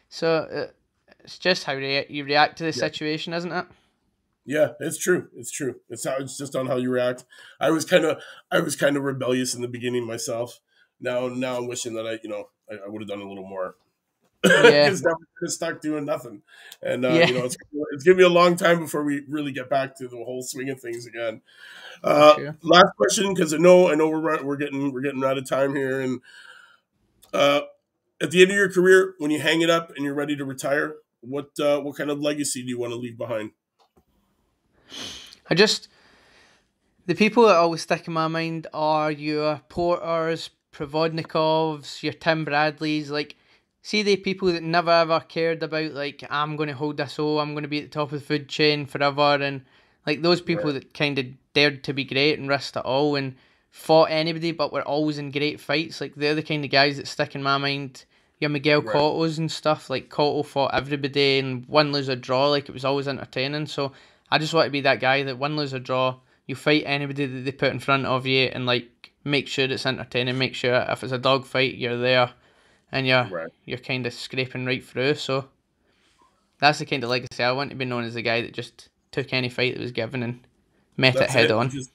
"So 0.10 0.36
uh, 0.36 1.14
it's 1.24 1.40
just 1.40 1.64
how 1.64 1.74
rea- 1.74 2.06
you 2.10 2.24
react 2.24 2.60
to 2.60 2.64
the 2.64 2.70
yeah. 2.70 2.76
situation, 2.76 3.34
isn't 3.34 3.52
it?" 3.52 3.66
Yeah, 4.46 4.74
it's 4.80 4.98
true. 5.00 5.30
It's 5.36 5.50
true. 5.52 5.80
It's 5.90 6.06
how 6.06 6.18
it's 6.18 6.38
just 6.38 6.56
on 6.56 6.68
how 6.68 6.78
you 6.78 6.92
react. 6.92 7.26
I 7.60 7.72
was 7.72 7.86
kind 7.86 8.06
of 8.06 8.22
I 8.52 8.60
was 8.60 8.76
kind 8.76 8.98
of 8.98 9.04
rebellious 9.04 9.56
in 9.56 9.62
the 9.62 9.68
beginning 9.68 10.06
myself. 10.06 10.60
Now 11.00 11.30
now 11.30 11.58
I'm 11.58 11.68
wishing 11.68 11.96
that 11.96 12.06
I 12.06 12.20
you 12.24 12.30
know 12.30 12.50
I, 12.72 12.86
I 12.86 12.88
would 12.88 13.02
have 13.02 13.10
done 13.10 13.22
a 13.22 13.28
little 13.28 13.48
more 13.48 13.76
yeah. 14.44 14.86
because 14.86 15.04
now 15.04 15.16
we're 15.42 15.48
stuck 15.48 15.82
doing 15.82 16.06
nothing. 16.06 16.42
And 16.82 17.06
uh, 17.06 17.10
yeah. 17.10 17.28
you 17.28 17.34
know, 17.34 17.46
it's, 17.46 17.58
it's 17.92 18.04
gonna 18.04 18.18
be 18.18 18.24
a 18.24 18.30
long 18.30 18.56
time 18.56 18.80
before 18.80 19.04
we 19.04 19.24
really 19.28 19.52
get 19.52 19.70
back 19.70 19.96
to 19.98 20.08
the 20.08 20.18
whole 20.18 20.42
swing 20.44 20.70
of 20.70 20.80
things 20.80 21.06
again. 21.06 21.42
Uh, 22.04 22.36
sure. 22.36 22.58
Last 22.62 22.96
question, 22.98 23.34
because 23.34 23.54
I 23.54 23.58
know 23.58 23.90
I 23.90 23.96
know 23.96 24.10
we're 24.10 24.44
we're 24.44 24.58
getting 24.58 24.92
we're 24.92 25.02
getting 25.02 25.24
out 25.24 25.38
of 25.38 25.48
time 25.48 25.76
here, 25.76 26.02
and 26.02 26.22
uh, 27.34 27.62
at 28.22 28.32
the 28.32 28.42
end 28.42 28.52
of 28.52 28.58
your 28.58 28.72
career, 28.72 29.16
when 29.18 29.32
you 29.32 29.40
hang 29.40 29.62
it 29.62 29.70
up 29.70 29.92
and 29.96 30.04
you're 30.04 30.14
ready 30.14 30.36
to 30.36 30.46
retire, 30.46 30.96
what 31.22 31.58
uh, 31.60 31.80
what 31.80 31.96
kind 31.96 32.10
of 32.10 32.20
legacy 32.20 32.62
do 32.62 32.70
you 32.70 32.80
want 32.80 32.92
to 32.92 32.98
leave 32.98 33.18
behind? 33.18 33.52
I 35.50 35.56
just 35.56 35.88
the 37.06 37.16
people 37.16 37.48
that 37.48 37.56
always 37.56 37.82
stick 37.82 38.08
in 38.08 38.14
my 38.14 38.28
mind 38.28 38.68
are 38.74 39.12
your 39.12 39.62
Porters, 39.70 40.50
Provodnikovs, 40.74 42.04
your 42.04 42.14
Tim 42.14 42.44
Bradleys, 42.44 43.10
like 43.10 43.36
see 43.84 44.02
the 44.02 44.16
people 44.16 44.52
that 44.52 44.64
never 44.64 44.90
ever 44.90 45.20
cared 45.20 45.62
about 45.62 45.92
like 45.92 46.24
I'm 46.30 46.56
going 46.56 46.70
to 46.70 46.76
hold 46.76 46.98
this 46.98 47.20
oh 47.20 47.38
I'm 47.38 47.54
going 47.54 47.64
to 47.64 47.70
be 47.70 47.80
at 47.80 47.84
the 47.84 47.90
top 47.90 48.12
of 48.12 48.20
the 48.20 48.26
food 48.26 48.50
chain 48.50 48.88
forever 48.88 49.44
and 49.44 49.62
like 50.08 50.22
those 50.22 50.42
people 50.42 50.72
right. 50.72 50.76
that 50.76 50.94
kind 50.94 51.20
of 51.20 51.26
dared 51.54 51.84
to 51.84 51.94
be 51.94 52.06
great 52.06 52.40
and 52.40 52.50
risked 52.50 52.78
it 52.78 52.86
all 52.86 53.16
and 53.16 53.36
fought 53.70 54.10
anybody 54.10 54.52
but 54.52 54.72
were 54.74 54.82
always 54.84 55.18
in 55.18 55.32
great 55.32 55.60
fights 55.60 56.02
like 56.02 56.16
they're 56.16 56.34
the 56.34 56.42
kind 56.42 56.64
of 56.64 56.72
guys 56.72 56.98
that 56.98 57.08
stick 57.08 57.36
in 57.36 57.44
my 57.44 57.58
mind 57.58 58.06
your 58.40 58.50
Miguel 58.50 58.82
right. 58.82 58.96
Cottos 58.96 59.38
and 59.38 59.52
stuff 59.52 59.90
like 59.90 60.10
Cotto 60.10 60.46
fought 60.46 60.74
everybody 60.74 61.40
and 61.40 61.66
win 61.68 61.92
lose 61.92 62.10
or 62.10 62.16
draw 62.16 62.50
like 62.50 62.70
it 62.70 62.74
was 62.74 62.86
always 62.86 63.08
entertaining 63.08 63.68
so 63.68 63.92
I 64.32 64.38
just 64.38 64.54
want 64.54 64.66
to 64.66 64.72
be 64.72 64.82
that 64.82 65.02
guy 65.02 65.24
that 65.24 65.38
win 65.38 65.58
lose 65.58 65.74
or 65.74 65.80
draw 65.80 66.16
you 66.48 66.56
fight 66.56 66.84
anybody 66.86 67.26
that 67.26 67.42
they 67.42 67.52
put 67.52 67.72
in 67.72 67.80
front 67.80 68.06
of 68.06 68.26
you 68.26 68.46
and 68.46 68.66
like 68.66 69.12
make 69.24 69.48
sure 69.48 69.66
it's 69.66 69.86
entertaining 69.86 70.38
make 70.38 70.54
sure 70.54 70.86
if 70.90 71.04
it's 71.04 71.14
a 71.14 71.18
dog 71.18 71.46
fight 71.46 71.76
you're 71.76 71.98
there 71.98 72.32
and 72.94 73.08
you're 73.08 73.26
right. 73.26 73.50
you're 73.66 73.80
kind 73.80 74.06
of 74.06 74.14
scraping 74.14 74.66
right 74.66 74.86
through. 74.86 75.16
So 75.16 75.50
that's 76.60 76.80
the 76.80 76.86
kind 76.86 77.04
of 77.04 77.10
legacy 77.10 77.44
I 77.44 77.52
want 77.52 77.72
to 77.72 77.76
be 77.76 77.86
known 77.86 78.06
as 78.06 78.14
the 78.14 78.22
guy 78.22 78.42
that 78.44 78.54
just 78.54 78.88
took 79.12 79.34
any 79.34 79.50
fight 79.50 79.74
that 79.74 79.82
was 79.82 79.92
given 79.92 80.24
and 80.24 80.40
met 80.96 81.16
that's 81.16 81.34
it 81.34 81.38
head 81.38 81.46
it. 81.46 81.52
on. 81.52 81.70
Just, 81.72 81.92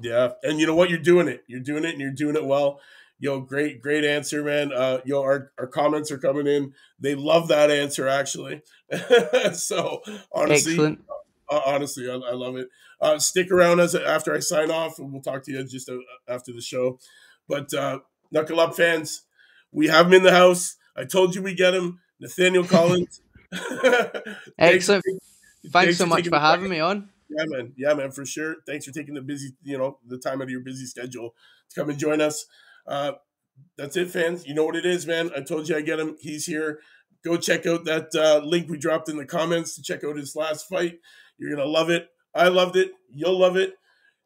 yeah, 0.00 0.32
and 0.42 0.60
you 0.60 0.66
know 0.66 0.74
what? 0.74 0.90
You're 0.90 0.98
doing 0.98 1.26
it. 1.26 1.42
You're 1.48 1.60
doing 1.60 1.84
it, 1.84 1.90
and 1.90 2.00
you're 2.00 2.10
doing 2.10 2.36
it 2.36 2.44
well. 2.44 2.80
Yo, 3.18 3.40
great, 3.40 3.80
great 3.80 4.04
answer, 4.04 4.42
man. 4.42 4.72
Uh, 4.72 4.98
yo, 5.04 5.22
our, 5.22 5.52
our 5.58 5.66
comments 5.66 6.10
are 6.10 6.18
coming 6.18 6.46
in. 6.46 6.74
They 6.98 7.14
love 7.14 7.48
that 7.48 7.70
answer, 7.70 8.08
actually. 8.08 8.62
so 9.54 10.02
honestly, 10.32 10.72
Excellent. 10.72 11.04
Uh, 11.52 11.60
honestly, 11.66 12.08
I, 12.08 12.14
I, 12.14 12.32
love 12.32 12.56
it. 12.56 12.68
Uh, 12.98 13.18
stick 13.18 13.50
around 13.50 13.78
as 13.78 13.94
after 13.94 14.34
I 14.34 14.38
sign 14.38 14.70
off, 14.70 14.98
and 14.98 15.12
we'll 15.12 15.20
talk 15.20 15.42
to 15.44 15.52
you 15.52 15.62
just 15.64 15.86
uh, 15.90 15.98
after 16.26 16.50
the 16.50 16.62
show. 16.62 16.98
But 17.46 17.74
uh, 17.74 17.98
knuckle 18.30 18.58
up, 18.58 18.74
fans 18.74 19.24
We 19.70 19.88
have 19.88 20.06
him 20.06 20.14
in 20.14 20.22
the 20.22 20.30
house. 20.30 20.76
I 20.96 21.04
told 21.04 21.34
you 21.34 21.42
we 21.42 21.54
get 21.54 21.74
him. 21.74 22.00
Nathaniel 22.20 22.64
Collins. 22.64 23.20
Excellent. 24.58 25.04
Thanks, 25.04 25.70
thanks 25.70 25.98
so 25.98 26.06
much 26.06 26.26
for 26.26 26.38
having 26.38 26.70
me 26.70 26.80
on. 26.80 27.10
Yeah, 27.28 27.44
man. 27.46 27.72
Yeah, 27.76 27.92
man, 27.92 28.12
for 28.12 28.24
sure. 28.24 28.56
Thanks 28.66 28.86
for 28.86 28.92
taking 28.92 29.14
the 29.14 29.20
busy, 29.20 29.54
you 29.62 29.76
know, 29.76 29.98
the 30.06 30.16
time 30.16 30.40
out 30.40 30.44
of 30.44 30.50
your 30.50 30.60
busy 30.60 30.86
schedule 30.86 31.34
to 31.68 31.80
come 31.80 31.90
and 31.90 31.98
join 31.98 32.22
us. 32.22 32.46
Uh, 32.86 33.12
that's 33.76 33.96
it, 33.98 34.10
fans. 34.10 34.46
You 34.46 34.54
know 34.54 34.64
what 34.64 34.76
it 34.76 34.86
is, 34.86 35.06
man. 35.06 35.30
I 35.36 35.42
told 35.42 35.68
you 35.68 35.76
I 35.76 35.82
get 35.82 36.00
him. 36.00 36.16
He's 36.18 36.46
here. 36.46 36.80
Go 37.22 37.36
check 37.36 37.66
out 37.66 37.84
that 37.84 38.08
uh, 38.14 38.44
link 38.44 38.70
we 38.70 38.78
dropped 38.78 39.08
in 39.08 39.16
the 39.16 39.26
comments 39.26 39.76
to 39.76 39.82
check 39.82 40.02
out 40.02 40.16
his 40.16 40.34
last 40.34 40.66
fight. 40.68 40.98
You're 41.38 41.56
gonna 41.56 41.68
love 41.68 41.90
it. 41.90 42.08
I 42.34 42.48
loved 42.48 42.76
it. 42.76 42.92
You'll 43.10 43.38
love 43.38 43.56
it. 43.56 43.74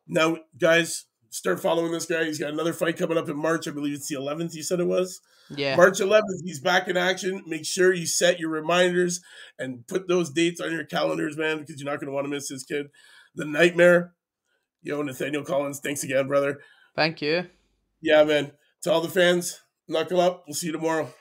Now, 0.07 0.38
guys, 0.59 1.07
start 1.31 1.61
following 1.61 1.92
this 1.92 2.07
guy. 2.07 2.25
He's 2.25 2.38
got 2.38 2.53
another 2.53 2.73
fight 2.73 2.97
coming 2.97 3.19
up 3.19 3.29
in 3.29 3.37
March. 3.37 3.66
I 3.66 3.73
believe 3.73 3.95
it's 3.95 4.09
the 4.09 4.16
11th. 4.16 4.55
You 4.55 4.62
said 4.62 4.81
it 4.81 4.87
was. 4.87 5.21
Yeah. 5.51 5.77
March 5.77 5.99
11th. 5.99 6.42
He's 6.45 6.61
back 6.61 6.88
in 6.88 6.97
action. 6.97 7.42
Make 7.47 7.64
sure 7.64 7.92
you 7.92 8.07
set 8.07 8.38
your 8.38 8.51
reminders 8.51 9.21
and 9.59 9.87
put 9.87 10.09
those 10.09 10.31
dates 10.31 10.61
on 10.61 10.73
your 10.73 10.85
calendars, 10.85 11.37
man, 11.37 11.59
because 11.59 11.81
you're 11.81 11.90
not 11.90 12.01
going 12.01 12.09
to 12.09 12.14
want 12.14 12.25
to 12.25 12.31
miss 12.31 12.49
this 12.49 12.64
kid. 12.64 12.87
The 13.35 13.45
Nightmare. 13.45 14.14
Yo, 14.83 15.03
Nathaniel 15.03 15.45
Collins. 15.45 15.81
Thanks 15.81 16.05
again, 16.05 16.29
brother. 16.29 16.61
Thank 16.95 17.21
you. 17.21 17.47
Yeah, 18.01 18.25
man. 18.25 18.53
To 18.83 18.92
all 18.92 19.01
the 19.01 19.09
fans, 19.09 19.61
knuckle 19.88 20.21
up. 20.21 20.45
We'll 20.47 20.55
see 20.55 20.69
you 20.69 20.73
tomorrow. 20.73 21.12